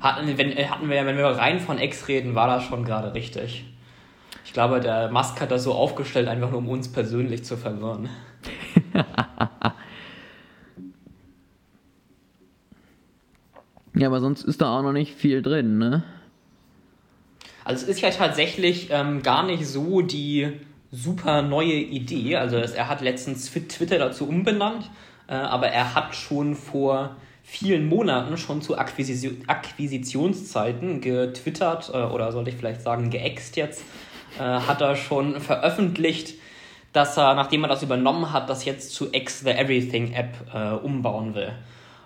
[0.00, 3.14] hatten, wenn, äh, hatten wir, wenn wir rein von Ex reden, war das schon gerade
[3.14, 3.64] richtig.
[4.44, 8.08] Ich glaube, der Musk hat das so aufgestellt, einfach nur um uns persönlich zu verwirren.
[13.96, 16.04] ja, aber sonst ist da auch noch nicht viel drin, ne?
[17.64, 20.60] Also es ist ja tatsächlich ähm, gar nicht so die
[20.92, 22.36] super neue Idee.
[22.36, 24.90] Also er hat letztens Twitter dazu umbenannt,
[25.26, 32.30] äh, aber er hat schon vor vielen Monaten, schon zu Akquisition, Akquisitionszeiten getwittert äh, oder
[32.30, 33.82] sollte ich vielleicht sagen geäxt jetzt,
[34.38, 36.34] äh, hat er schon veröffentlicht,
[36.92, 40.34] dass er, nachdem er das übernommen hat, das jetzt zu X the Everything App
[40.84, 41.50] umbauen will.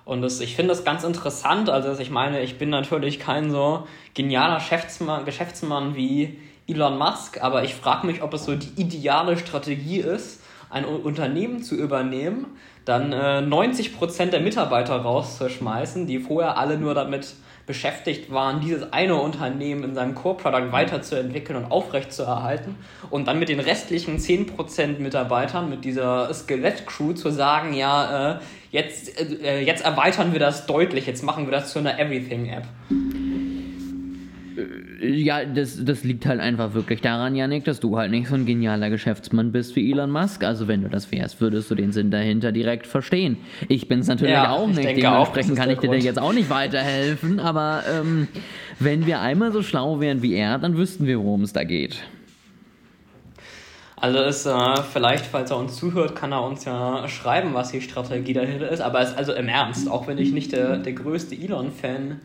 [0.05, 1.68] Und das, ich finde das ganz interessant.
[1.68, 7.65] Also ich meine, ich bin natürlich kein so genialer Geschäftsmann, Geschäftsmann wie Elon Musk, aber
[7.65, 12.47] ich frage mich, ob es so die ideale Strategie ist, ein Unternehmen zu übernehmen,
[12.85, 17.35] dann äh, 90% der Mitarbeiter rauszuschmeißen, die vorher alle nur damit
[17.67, 22.77] beschäftigt waren, dieses eine Unternehmen in seinem Core-Product weiterzuentwickeln und aufrechtzuerhalten
[23.11, 28.39] und dann mit den restlichen 10% Mitarbeitern, mit dieser Skelett-Crew zu sagen, ja, äh,
[28.71, 32.65] jetzt, äh, jetzt erweitern wir das deutlich, jetzt machen wir das zu einer Everything-App.
[35.01, 38.47] Ja, das, das liegt halt einfach wirklich daran, Janik, dass du halt nicht so ein
[38.47, 40.45] genialer Geschäftsmann bist wie Elon Musk.
[40.45, 43.37] Also wenn du das wärst, würdest du den Sinn dahinter direkt verstehen.
[43.69, 44.79] Ich bin es natürlich ja, auch nicht.
[44.79, 47.38] Dementsprechend auch, kann ich dir jetzt auch nicht weiterhelfen.
[47.38, 48.29] Aber ähm,
[48.79, 52.03] wenn wir einmal so schlau wären wie er, dann wüssten wir, worum es da geht.
[53.99, 57.81] Also ist äh, vielleicht, falls er uns zuhört, kann er uns ja schreiben, was die
[57.81, 58.81] Strategie dahinter ist.
[58.81, 62.21] Aber es ist also im Ernst, auch wenn ich nicht der, der größte Elon-Fan bin,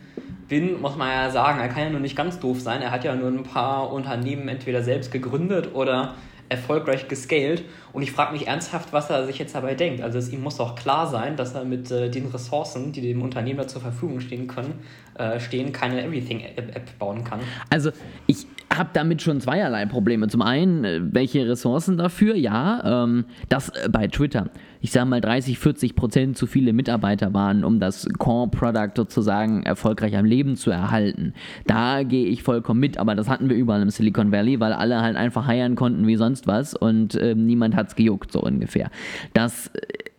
[0.51, 2.81] bin, muss man ja sagen, er kann ja nur nicht ganz doof sein.
[2.81, 6.15] Er hat ja nur ein paar Unternehmen entweder selbst gegründet oder
[6.49, 7.63] erfolgreich gescaled.
[7.93, 10.01] Und ich frage mich ernsthaft, was er sich jetzt dabei denkt.
[10.01, 13.21] Also es ihm muss auch klar sein, dass er mit äh, den Ressourcen, die dem
[13.21, 14.73] Unternehmen zur Verfügung stehen können,
[15.17, 17.39] äh, stehen, keine Everything-App bauen kann.
[17.69, 17.91] Also
[18.27, 20.27] ich habe damit schon zweierlei Probleme.
[20.27, 22.35] Zum einen, äh, welche Ressourcen dafür?
[22.35, 24.49] Ja, ähm, das äh, bei Twitter.
[24.81, 30.17] Ich sage mal 30, 40 Prozent zu viele Mitarbeiter waren, um das Core-Product sozusagen erfolgreich
[30.17, 31.33] am Leben zu erhalten.
[31.67, 35.01] Da gehe ich vollkommen mit, aber das hatten wir überall im Silicon Valley, weil alle
[35.01, 38.89] halt einfach heiern konnten wie sonst was und äh, niemand es gejuckt, so ungefähr.
[39.33, 39.71] Das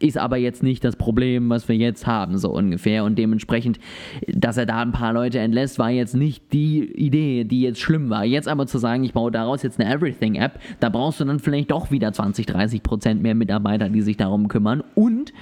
[0.02, 3.04] ist aber jetzt nicht das Problem, was wir jetzt haben, so ungefähr.
[3.04, 3.78] Und dementsprechend,
[4.26, 8.10] dass er da ein paar Leute entlässt, war jetzt nicht die Idee, die jetzt schlimm
[8.10, 8.24] war.
[8.24, 11.70] Jetzt aber zu sagen, ich baue daraus jetzt eine Everything-App, da brauchst du dann vielleicht
[11.70, 14.84] doch wieder 20, 30 Prozent mehr Mitarbeiter, die sich darum kümmern.
[14.94, 15.32] Und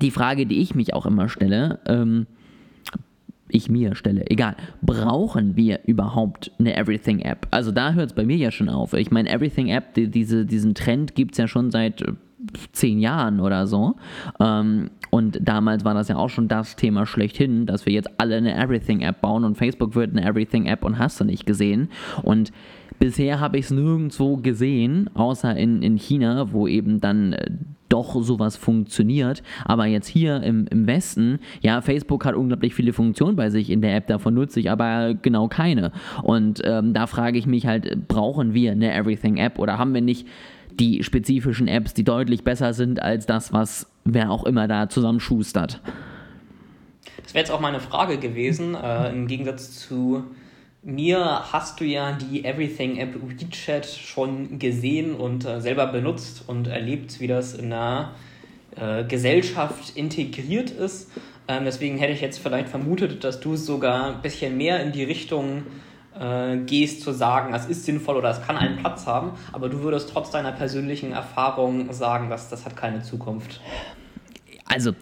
[0.00, 2.26] die Frage, die ich mich auch immer stelle, ähm,
[3.48, 7.46] ich mir stelle, egal, brauchen wir überhaupt eine Everything-App?
[7.50, 8.94] Also da hört es bei mir ja schon auf.
[8.94, 12.12] Ich meine, Everything-App, die, diese, diesen Trend gibt es ja schon seit äh,
[12.72, 13.96] zehn Jahren oder so.
[14.40, 18.36] Ähm, und damals war das ja auch schon das Thema schlechthin, dass wir jetzt alle
[18.36, 21.88] eine Everything-App bauen und Facebook wird eine Everything-App und hast du nicht gesehen.
[22.22, 22.50] Und
[22.98, 27.50] bisher habe ich es nirgendwo gesehen, außer in, in China, wo eben dann äh,
[27.88, 29.42] doch sowas funktioniert.
[29.64, 33.82] Aber jetzt hier im, im Westen, ja, Facebook hat unglaublich viele Funktionen bei sich in
[33.82, 35.92] der App, davon nutze ich aber genau keine.
[36.22, 40.26] Und ähm, da frage ich mich halt, brauchen wir eine Everything-App oder haben wir nicht
[40.80, 45.80] die spezifischen Apps, die deutlich besser sind als das, was wer auch immer da zusammenschustert.
[47.22, 50.24] Das wäre jetzt auch meine Frage gewesen, äh, im Gegensatz zu
[50.84, 56.66] mir hast du ja die Everything App WeChat schon gesehen und äh, selber benutzt und
[56.68, 58.12] erlebt, wie das in der
[58.76, 61.10] äh, Gesellschaft integriert ist.
[61.48, 65.04] Ähm, deswegen hätte ich jetzt vielleicht vermutet, dass du sogar ein bisschen mehr in die
[65.04, 65.64] Richtung
[66.18, 69.82] äh, gehst, zu sagen, das ist sinnvoll oder es kann einen Platz haben, aber du
[69.82, 73.60] würdest trotz deiner persönlichen Erfahrung sagen, dass das hat keine Zukunft.
[74.66, 74.92] Also,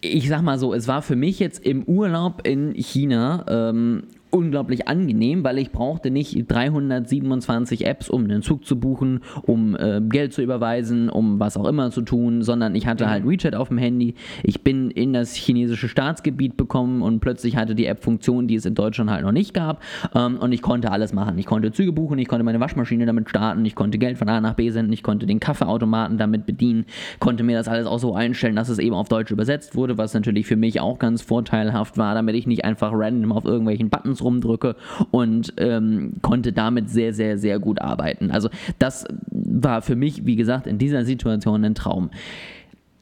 [0.00, 4.88] ich sag mal so, es war für mich jetzt im Urlaub in China ähm, unglaublich
[4.88, 10.32] angenehm, weil ich brauchte nicht 327 Apps, um einen Zug zu buchen, um äh, Geld
[10.32, 13.78] zu überweisen, um was auch immer zu tun, sondern ich hatte halt WeChat auf dem
[13.78, 14.14] Handy.
[14.42, 18.66] Ich bin in das chinesische Staatsgebiet bekommen und plötzlich hatte die App Funktionen, die es
[18.66, 19.82] in Deutschland halt noch nicht gab
[20.14, 21.38] ähm, und ich konnte alles machen.
[21.38, 24.40] Ich konnte Züge buchen, ich konnte meine Waschmaschine damit starten, ich konnte Geld von A
[24.40, 26.84] nach B senden, ich konnte den Kaffeeautomaten damit bedienen,
[27.18, 30.14] konnte mir das alles auch so einstellen, dass es eben auf Deutsch übersetzt wurde, was
[30.14, 34.17] natürlich für mich auch ganz vorteilhaft war, damit ich nicht einfach random auf irgendwelchen Buttons
[34.18, 34.76] Buttons rumdrücke
[35.10, 38.30] und ähm, konnte damit sehr, sehr, sehr gut arbeiten.
[38.30, 42.10] Also das war für mich, wie gesagt, in dieser Situation ein Traum.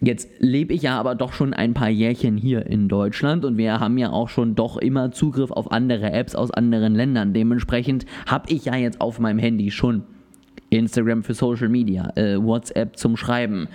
[0.00, 3.80] Jetzt lebe ich ja aber doch schon ein paar Jährchen hier in Deutschland und wir
[3.80, 7.32] haben ja auch schon doch immer Zugriff auf andere Apps aus anderen Ländern.
[7.32, 10.02] Dementsprechend habe ich ja jetzt auf meinem Handy schon
[10.68, 13.68] Instagram für Social Media, äh, WhatsApp zum Schreiben,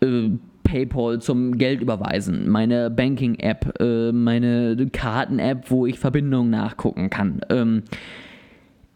[0.00, 0.30] äh,
[0.64, 7.40] PayPal zum Geld überweisen, meine Banking-App, äh, meine Karten-App, wo ich Verbindungen nachgucken kann.
[7.50, 7.84] Ähm,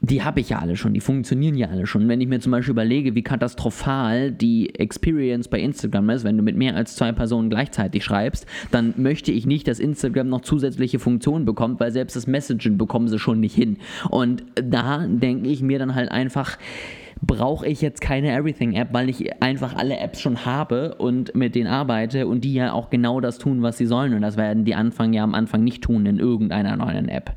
[0.00, 2.08] die habe ich ja alle schon, die funktionieren ja alle schon.
[2.08, 6.42] Wenn ich mir zum Beispiel überlege, wie katastrophal die Experience bei Instagram ist, wenn du
[6.44, 11.00] mit mehr als zwei Personen gleichzeitig schreibst, dann möchte ich nicht, dass Instagram noch zusätzliche
[11.00, 13.78] Funktionen bekommt, weil selbst das Messagen bekommen sie schon nicht hin.
[14.08, 16.58] Und da denke ich mir dann halt einfach,
[17.22, 21.66] brauche ich jetzt keine Everything-App, weil ich einfach alle Apps schon habe und mit denen
[21.66, 24.14] arbeite und die ja auch genau das tun, was sie sollen.
[24.14, 27.36] Und das werden die Anfang ja am Anfang nicht tun in irgendeiner neuen App.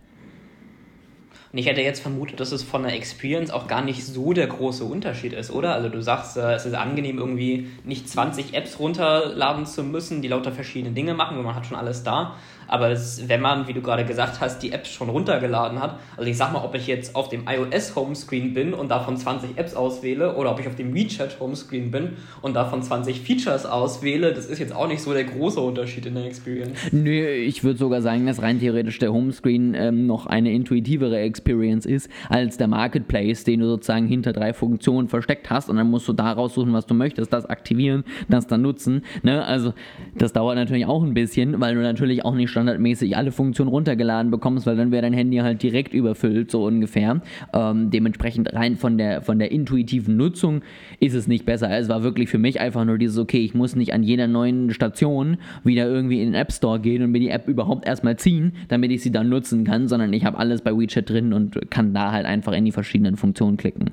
[1.52, 4.48] Und ich hätte jetzt vermutet, dass es von der Experience auch gar nicht so der
[4.48, 5.74] große Unterschied ist, oder?
[5.74, 10.30] Also du sagst, äh, es ist angenehm, irgendwie nicht 20 Apps runterladen zu müssen, die
[10.30, 12.36] lauter verschiedene Dinge machen, weil man hat schon alles da.
[12.68, 16.30] Aber das, wenn man, wie du gerade gesagt hast, die Apps schon runtergeladen hat, also
[16.30, 19.76] ich sag mal, ob ich jetzt auf dem iOS Homescreen bin und davon 20 Apps
[19.76, 24.46] auswähle oder ob ich auf dem WeChat Homescreen bin und davon 20 Features auswähle, das
[24.46, 26.78] ist jetzt auch nicht so der große Unterschied in der Experience.
[26.92, 31.86] Nö, ich würde sogar sagen, dass rein theoretisch der Homescreen ähm, noch eine intuitivere Experience
[31.86, 36.08] ist als der Marketplace, den du sozusagen hinter drei Funktionen versteckt hast und dann musst
[36.08, 39.04] du da raussuchen, was du möchtest, das aktivieren, das dann nutzen.
[39.24, 39.44] Ne?
[39.44, 39.74] Also
[40.16, 44.32] das dauert natürlich auch ein bisschen, weil du natürlich auch nicht standardmäßig alle Funktionen runtergeladen
[44.32, 47.22] bekommst, weil dann wäre dein Handy halt direkt überfüllt, so ungefähr.
[47.54, 50.62] Ähm, dementsprechend rein von der, von der intuitiven Nutzung
[51.00, 51.76] ist es nicht besser.
[51.78, 54.72] Es war wirklich für mich einfach nur dieses, okay, ich muss nicht an jeder neuen
[54.72, 58.54] Station wieder irgendwie in den App Store gehen und mir die App überhaupt erstmal ziehen,
[58.68, 61.94] damit ich sie dann nutzen kann, sondern ich habe alles bei WeChat drin und kann
[61.94, 63.92] da halt einfach in die verschiedenen Funktionen klicken.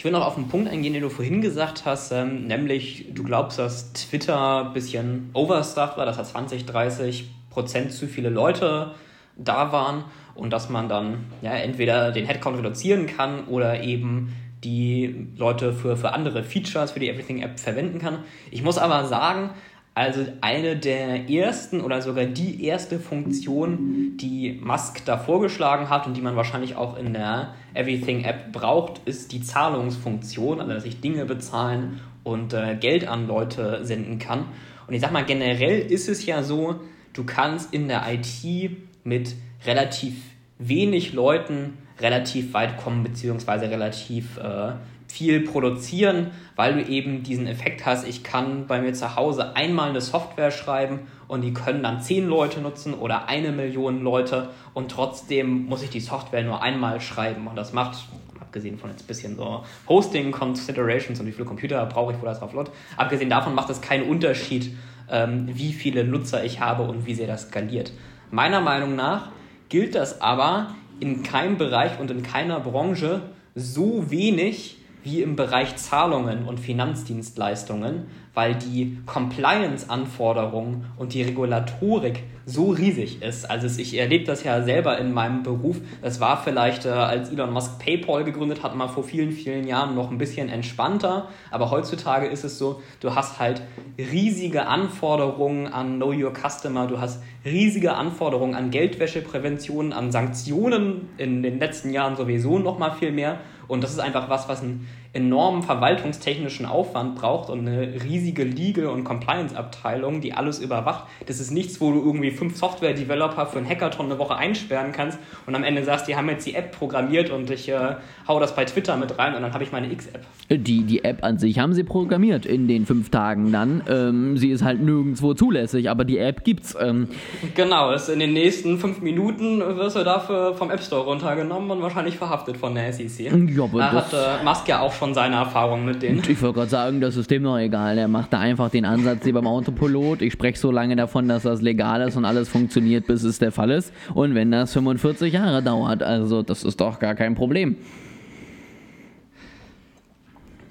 [0.00, 3.22] Ich will noch auf einen Punkt eingehen, den du vorhin gesagt hast, ähm, nämlich du
[3.22, 8.94] glaubst, dass Twitter ein bisschen overstuffed war, dass da 20, 30 Prozent zu viele Leute
[9.36, 14.32] da waren und dass man dann ja, entweder den Headcount reduzieren kann oder eben
[14.64, 18.20] die Leute für, für andere Features, für die Everything App verwenden kann.
[18.50, 19.50] Ich muss aber sagen,
[19.94, 26.16] also eine der ersten oder sogar die erste Funktion, die Musk da vorgeschlagen hat und
[26.16, 31.00] die man wahrscheinlich auch in der Everything App braucht, ist die Zahlungsfunktion, also dass ich
[31.00, 34.46] Dinge bezahlen und äh, Geld an Leute senden kann.
[34.86, 36.76] Und ich sag mal, generell ist es ja so,
[37.12, 39.34] du kannst in der IT mit
[39.66, 40.14] relativ
[40.58, 44.72] wenig Leuten relativ weit kommen, beziehungsweise relativ äh,
[45.10, 49.90] viel produzieren, weil du eben diesen Effekt hast, ich kann bei mir zu Hause einmal
[49.90, 54.90] eine Software schreiben und die können dann zehn Leute nutzen oder eine Million Leute und
[54.90, 57.98] trotzdem muss ich die Software nur einmal schreiben und das macht,
[58.40, 62.24] abgesehen von jetzt ein bisschen so Hosting Considerations und wie viele Computer brauche ich, wo
[62.24, 64.74] das drauf läuft, abgesehen davon macht es keinen Unterschied,
[65.10, 67.92] ähm, wie viele Nutzer ich habe und wie sehr das skaliert.
[68.30, 69.30] Meiner Meinung nach
[69.68, 73.22] gilt das aber in keinem Bereich und in keiner Branche
[73.54, 82.70] so wenig, wie im Bereich Zahlungen und Finanzdienstleistungen, weil die Compliance-Anforderungen und die Regulatorik so
[82.70, 83.48] riesig ist.
[83.50, 85.80] Also ich erlebe das ja selber in meinem Beruf.
[86.02, 89.94] Das war vielleicht, äh, als Elon Musk PayPal gegründet hat, mal vor vielen, vielen Jahren
[89.94, 91.28] noch ein bisschen entspannter.
[91.50, 93.62] Aber heutzutage ist es so, du hast halt
[93.98, 101.42] riesige Anforderungen an Know Your Customer, du hast riesige Anforderungen an Geldwäscheprävention, an Sanktionen in
[101.42, 103.38] den letzten Jahren sowieso noch mal viel mehr.
[103.70, 108.86] Und das ist einfach was, was ein enormen verwaltungstechnischen Aufwand braucht und eine riesige Legal-
[108.86, 111.04] und Compliance-Abteilung, die alles überwacht.
[111.26, 115.18] Das ist nichts, wo du irgendwie fünf Software-Developer für einen Hackathon eine Woche einsperren kannst
[115.46, 117.96] und am Ende sagst, die haben jetzt die App programmiert und ich äh,
[118.28, 120.24] hau das bei Twitter mit rein und dann habe ich meine X-App.
[120.48, 123.82] Die, die App an sich haben sie programmiert in den fünf Tagen dann.
[123.88, 126.76] Ähm, sie ist halt nirgendwo zulässig, aber die App gibt's.
[126.80, 127.08] Ähm.
[127.54, 131.82] Genau, ist in den nächsten fünf Minuten wirst du dafür vom App Store runtergenommen und
[131.82, 133.26] wahrscheinlich verhaftet von der SEC.
[133.26, 136.22] Ja, aber da das- hat äh, Musk ja auch schon seine Erfahrungen mit denen.
[136.28, 137.96] Ich wollte gerade sagen, das ist dem noch egal.
[137.96, 140.20] Er macht da einfach den Ansatz wie beim Autopilot.
[140.22, 143.50] Ich spreche so lange davon, dass das legal ist und alles funktioniert, bis es der
[143.50, 143.92] Fall ist.
[144.14, 147.76] Und wenn das 45 Jahre dauert, also das ist doch gar kein Problem.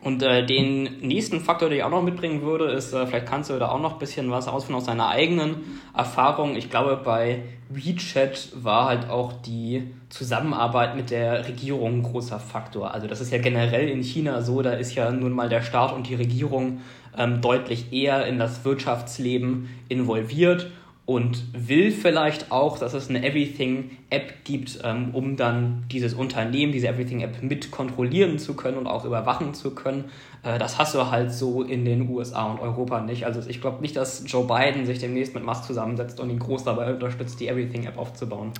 [0.01, 3.49] Und äh, den nächsten Faktor, den ich auch noch mitbringen würde, ist, äh, vielleicht kannst
[3.49, 6.55] du da auch noch ein bisschen was ausführen aus deiner eigenen Erfahrung.
[6.55, 12.93] Ich glaube, bei WeChat war halt auch die Zusammenarbeit mit der Regierung ein großer Faktor.
[12.93, 15.93] Also das ist ja generell in China so, da ist ja nun mal der Staat
[15.93, 16.79] und die Regierung
[17.17, 20.71] ähm, deutlich eher in das Wirtschaftsleben involviert
[21.09, 26.87] und will vielleicht auch, dass es eine Everything-App gibt, ähm, um dann dieses Unternehmen, diese
[26.87, 30.03] Everything-App mit kontrollieren zu können und auch überwachen zu können.
[30.43, 33.25] Äh, das hast du halt so in den USA und Europa nicht.
[33.25, 36.65] Also ich glaube nicht, dass Joe Biden sich demnächst mit Musk zusammensetzt und ihn groß
[36.65, 38.51] dabei unterstützt, die Everything-App aufzubauen.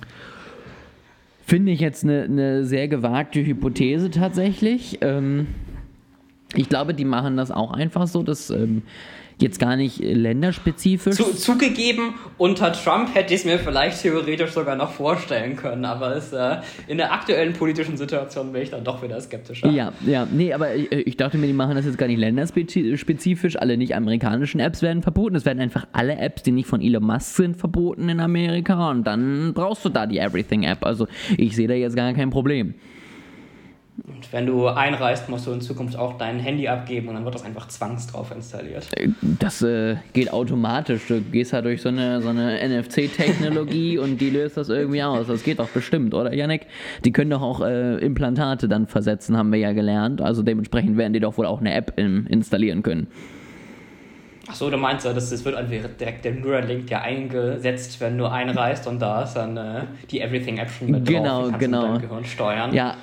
[1.46, 4.98] Finde ich jetzt eine, eine sehr gewagte Hypothese tatsächlich.
[5.02, 5.46] Ähm,
[6.56, 8.82] ich glaube, die machen das auch einfach so, dass ähm,
[9.42, 11.16] jetzt gar nicht länderspezifisch.
[11.16, 16.16] Zu, zugegeben, unter Trump hätte ich es mir vielleicht theoretisch sogar noch vorstellen können, aber
[16.16, 19.68] es, äh, in der aktuellen politischen Situation bin ich dann doch wieder skeptischer.
[19.68, 23.56] Ja, ja, nee, aber ich, ich dachte mir, die machen das jetzt gar nicht länderspezifisch.
[23.56, 25.36] Alle nicht amerikanischen Apps werden verboten.
[25.36, 29.04] Es werden einfach alle Apps, die nicht von Elon Musk sind, verboten in Amerika und
[29.04, 30.84] dann brauchst du da die Everything-App.
[30.84, 32.74] Also ich sehe da jetzt gar kein Problem.
[34.32, 37.44] Wenn du einreist, musst du in Zukunft auch dein Handy abgeben und dann wird das
[37.44, 38.86] einfach zwangs drauf installiert.
[39.38, 41.08] Das äh, geht automatisch.
[41.08, 45.26] Du gehst halt durch so eine, so eine NFC-Technologie und die löst das irgendwie aus.
[45.26, 46.66] Das geht doch bestimmt, oder Yannick?
[47.04, 50.20] Die können doch auch äh, Implantate dann versetzen, haben wir ja gelernt.
[50.20, 53.08] Also dementsprechend werden die doch wohl auch eine App im, installieren können.
[54.48, 55.56] Achso, du meinst ja, das, das wird
[56.00, 60.70] direkt der Neuralink ja eingesetzt, wenn du einreist und da ist dann äh, die Everything-App
[60.70, 61.58] schon mit Genau, drauf.
[61.58, 61.82] Genau.
[61.82, 62.74] deinem Gehirn steuern.
[62.74, 62.96] Ja,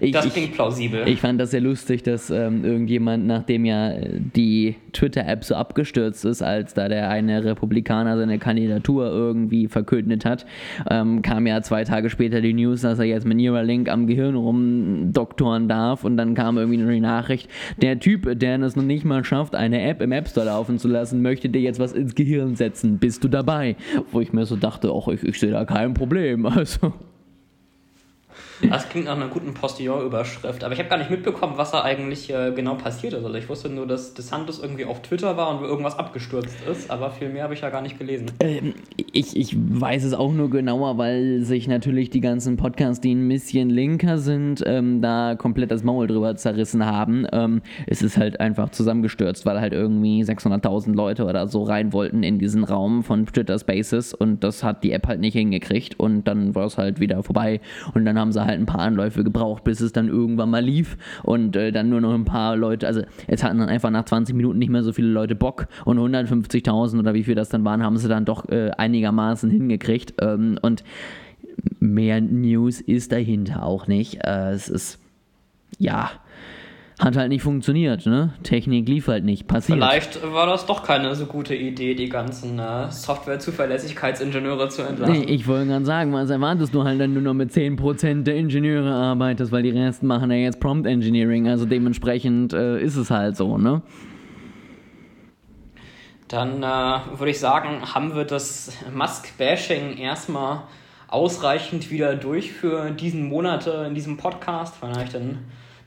[0.00, 1.06] ich, das ich, klingt plausibel.
[1.06, 6.42] Ich fand das sehr lustig, dass ähm, irgendjemand, nachdem ja die Twitter-App so abgestürzt ist,
[6.42, 10.46] als da der eine Republikaner seine Kandidatur irgendwie verkündet hat,
[10.90, 14.34] ähm, kam ja zwei Tage später die News, dass er jetzt mit Neuralink am Gehirn
[14.34, 17.48] rumdoktoren darf und dann kam irgendwie nur die Nachricht,
[17.80, 20.88] der Typ, der es noch nicht mal schafft, eine App im App Store laufen zu
[20.88, 22.98] lassen, möchte dir jetzt was ins Gehirn setzen.
[22.98, 23.76] Bist du dabei?
[24.10, 26.46] Wo ich mir so dachte, ach, ich, ich sehe da kein Problem.
[26.62, 26.92] Also.
[28.68, 30.64] Das klingt nach einer guten Postillon-Überschrift.
[30.64, 33.24] Aber ich habe gar nicht mitbekommen, was da eigentlich äh, genau passiert ist.
[33.24, 36.90] Also ich wusste nur, dass DeSantis irgendwie auf Twitter war und irgendwas abgestürzt ist.
[36.90, 38.30] Aber viel mehr habe ich ja gar nicht gelesen.
[38.40, 38.74] Ähm,
[39.12, 43.28] ich, ich weiß es auch nur genauer, weil sich natürlich die ganzen Podcasts, die ein
[43.28, 47.26] bisschen linker sind, ähm, da komplett das Maul drüber zerrissen haben.
[47.32, 52.22] Ähm, es ist halt einfach zusammengestürzt, weil halt irgendwie 600.000 Leute oder so rein wollten
[52.22, 56.24] in diesen Raum von Twitter Spaces und das hat die App halt nicht hingekriegt und
[56.24, 57.60] dann war es halt wieder vorbei
[57.94, 60.96] und dann haben sie halt ein paar Anläufe gebraucht, bis es dann irgendwann mal lief
[61.22, 64.34] und äh, dann nur noch ein paar Leute, also es hatten dann einfach nach 20
[64.34, 67.82] Minuten nicht mehr so viele Leute Bock und 150.000 oder wie viel das dann waren,
[67.82, 70.84] haben sie dann doch äh, einigermaßen hingekriegt ähm, und
[71.80, 74.24] mehr News ist dahinter auch nicht.
[74.24, 74.98] Äh, es ist,
[75.78, 76.10] ja,
[77.02, 78.32] hat halt nicht funktioniert, ne?
[78.44, 79.78] Technik lief halt nicht, passiert.
[79.78, 85.12] Vielleicht war das doch keine so gute Idee, die ganzen äh, Software-Zuverlässigkeitsingenieure zu entlassen.
[85.12, 88.36] Nee, ich wollte gerade sagen, was erwartest du halt, wenn du nur mit 10% der
[88.36, 93.10] Ingenieure arbeitest, weil die Resten machen ja jetzt Prompt Engineering, also dementsprechend äh, ist es
[93.10, 93.82] halt so, ne?
[96.28, 100.62] Dann äh, würde ich sagen, haben wir das Musk-Bashing erstmal
[101.08, 104.76] ausreichend wieder durch für diesen Monate in diesem Podcast.
[104.80, 105.38] Vielleicht in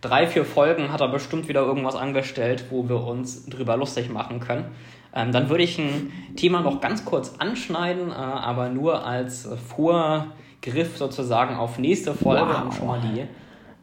[0.01, 4.39] drei, vier Folgen hat er bestimmt wieder irgendwas angestellt, wo wir uns drüber lustig machen
[4.39, 4.65] können.
[5.13, 10.97] Ähm, dann würde ich ein Thema noch ganz kurz anschneiden, äh, aber nur als Vorgriff
[10.97, 12.63] sozusagen auf nächste Folge, Wow.
[12.65, 13.21] um schon mal die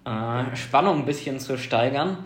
[0.09, 2.19] äh, Spannung ein bisschen zu steigern.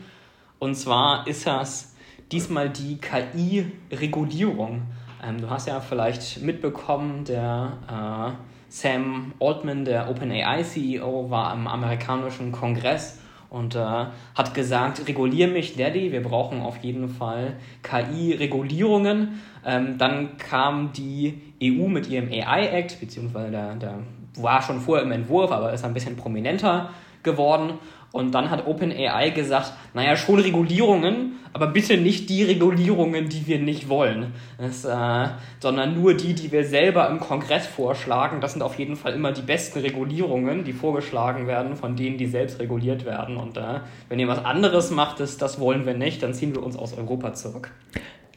[0.59, 1.95] Und zwar ist das
[2.33, 4.83] diesmal die KI-Regulierung.
[5.25, 8.33] Ähm, du hast ja vielleicht mitbekommen, der äh,
[8.69, 13.21] Sam Altman, der OpenAI-CEO, war im amerikanischen Kongress
[13.51, 19.41] und äh, hat gesagt, regulier mich, Daddy, wir brauchen auf jeden Fall KI-Regulierungen.
[19.65, 23.99] Ähm, dann kam die EU mit ihrem AI-Act, beziehungsweise der, der
[24.37, 26.91] war schon vorher im Entwurf, aber ist ein bisschen prominenter
[27.23, 27.75] geworden.
[28.13, 33.59] Und dann hat OpenAI gesagt, naja, schon Regulierungen, aber bitte nicht die Regulierungen, die wir
[33.59, 35.29] nicht wollen, das, äh,
[35.61, 38.41] sondern nur die, die wir selber im Kongress vorschlagen.
[38.41, 42.27] Das sind auf jeden Fall immer die besten Regulierungen, die vorgeschlagen werden von denen, die
[42.27, 43.37] selbst reguliert werden.
[43.37, 46.63] Und äh, wenn ihr was anderes macht, das, das wollen wir nicht, dann ziehen wir
[46.63, 47.71] uns aus Europa zurück.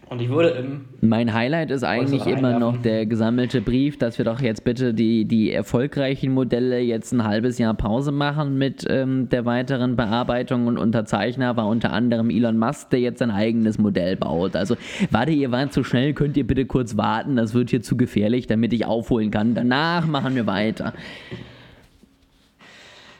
[0.10, 0.86] Und ich würde im.
[1.02, 5.26] Mein Highlight ist eigentlich immer noch der gesammelte Brief, dass wir doch jetzt bitte die,
[5.26, 10.66] die erfolgreichen Modelle jetzt ein halbes Jahr Pause machen mit ähm, der weiteren Bearbeitung.
[10.66, 14.56] Und Unterzeichner war unter anderem Elon Musk, der jetzt sein eigenes Modell baut.
[14.56, 14.76] Also,
[15.12, 18.48] warte, ihr wart zu schnell, könnt ihr bitte kurz warten, das wird hier zu gefährlich,
[18.48, 19.54] damit ich aufholen kann.
[19.54, 20.94] Danach machen wir weiter.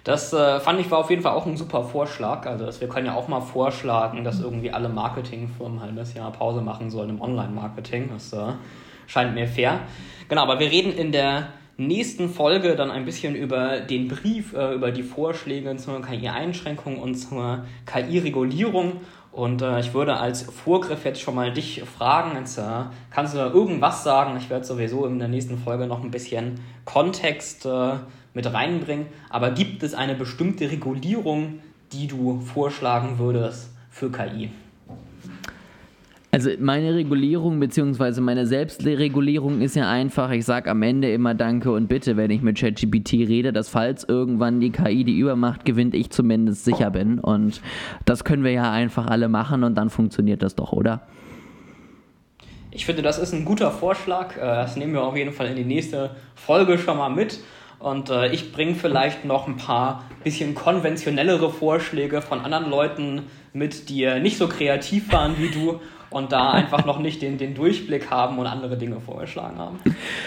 [0.10, 2.48] Das äh, fand ich war auf jeden Fall auch ein super Vorschlag.
[2.48, 6.32] Also dass wir können ja auch mal vorschlagen, dass irgendwie alle Marketingfirmen ein halbes Jahr
[6.32, 8.10] Pause machen sollen im Online-Marketing.
[8.12, 8.54] Das äh,
[9.06, 9.82] scheint mir fair.
[10.28, 14.74] Genau, aber wir reden in der nächsten Folge dann ein bisschen über den Brief, äh,
[14.74, 19.02] über die Vorschläge zur KI-Einschränkung und zur KI-Regulierung.
[19.32, 22.64] Und äh, ich würde als Vorgriff jetzt schon mal dich fragen, jetzt äh,
[23.12, 24.36] kannst du da irgendwas sagen?
[24.40, 27.92] Ich werde sowieso in der nächsten Folge noch ein bisschen Kontext äh,
[28.34, 29.08] mit reinbringen.
[29.30, 31.60] Aber gibt es eine bestimmte Regulierung,
[31.92, 34.50] die du vorschlagen würdest für KI?
[36.32, 38.22] Also meine Regulierung bzw.
[38.22, 42.44] meine Selbstregulierung ist ja einfach, ich sage am Ende immer Danke und Bitte, wenn ich
[42.44, 47.18] mit ChatGPT rede, dass falls irgendwann die KI die Übermacht gewinnt, ich zumindest sicher bin.
[47.18, 47.62] Und
[48.06, 51.02] das können wir ja einfach alle machen und dann funktioniert das doch, oder?
[52.70, 54.38] Ich finde, das ist ein guter Vorschlag.
[54.38, 57.40] Äh, das nehmen wir auf jeden Fall in die nächste Folge schon mal mit.
[57.80, 63.24] Und äh, ich bringe vielleicht noch ein paar bisschen konventionellere Vorschläge von anderen Leuten
[63.54, 67.56] mit, die nicht so kreativ waren wie du und da einfach noch nicht den, den
[67.56, 69.80] Durchblick haben und andere Dinge vorgeschlagen haben.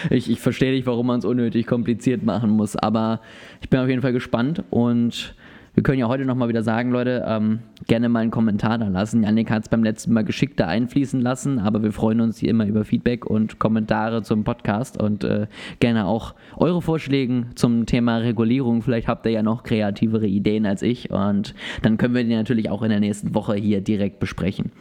[0.09, 3.21] Ich, ich verstehe nicht, warum man es unnötig kompliziert machen muss, aber
[3.61, 5.35] ich bin auf jeden Fall gespannt und
[5.73, 9.23] wir können ja heute nochmal wieder sagen, Leute, ähm, gerne mal einen Kommentar da lassen.
[9.23, 12.67] Janik hat es beim letzten Mal geschickter einfließen lassen, aber wir freuen uns hier immer
[12.67, 15.47] über Feedback und Kommentare zum Podcast und äh,
[15.79, 18.83] gerne auch eure Vorschläge zum Thema Regulierung.
[18.83, 22.69] Vielleicht habt ihr ja noch kreativere Ideen als ich und dann können wir die natürlich
[22.69, 24.71] auch in der nächsten Woche hier direkt besprechen.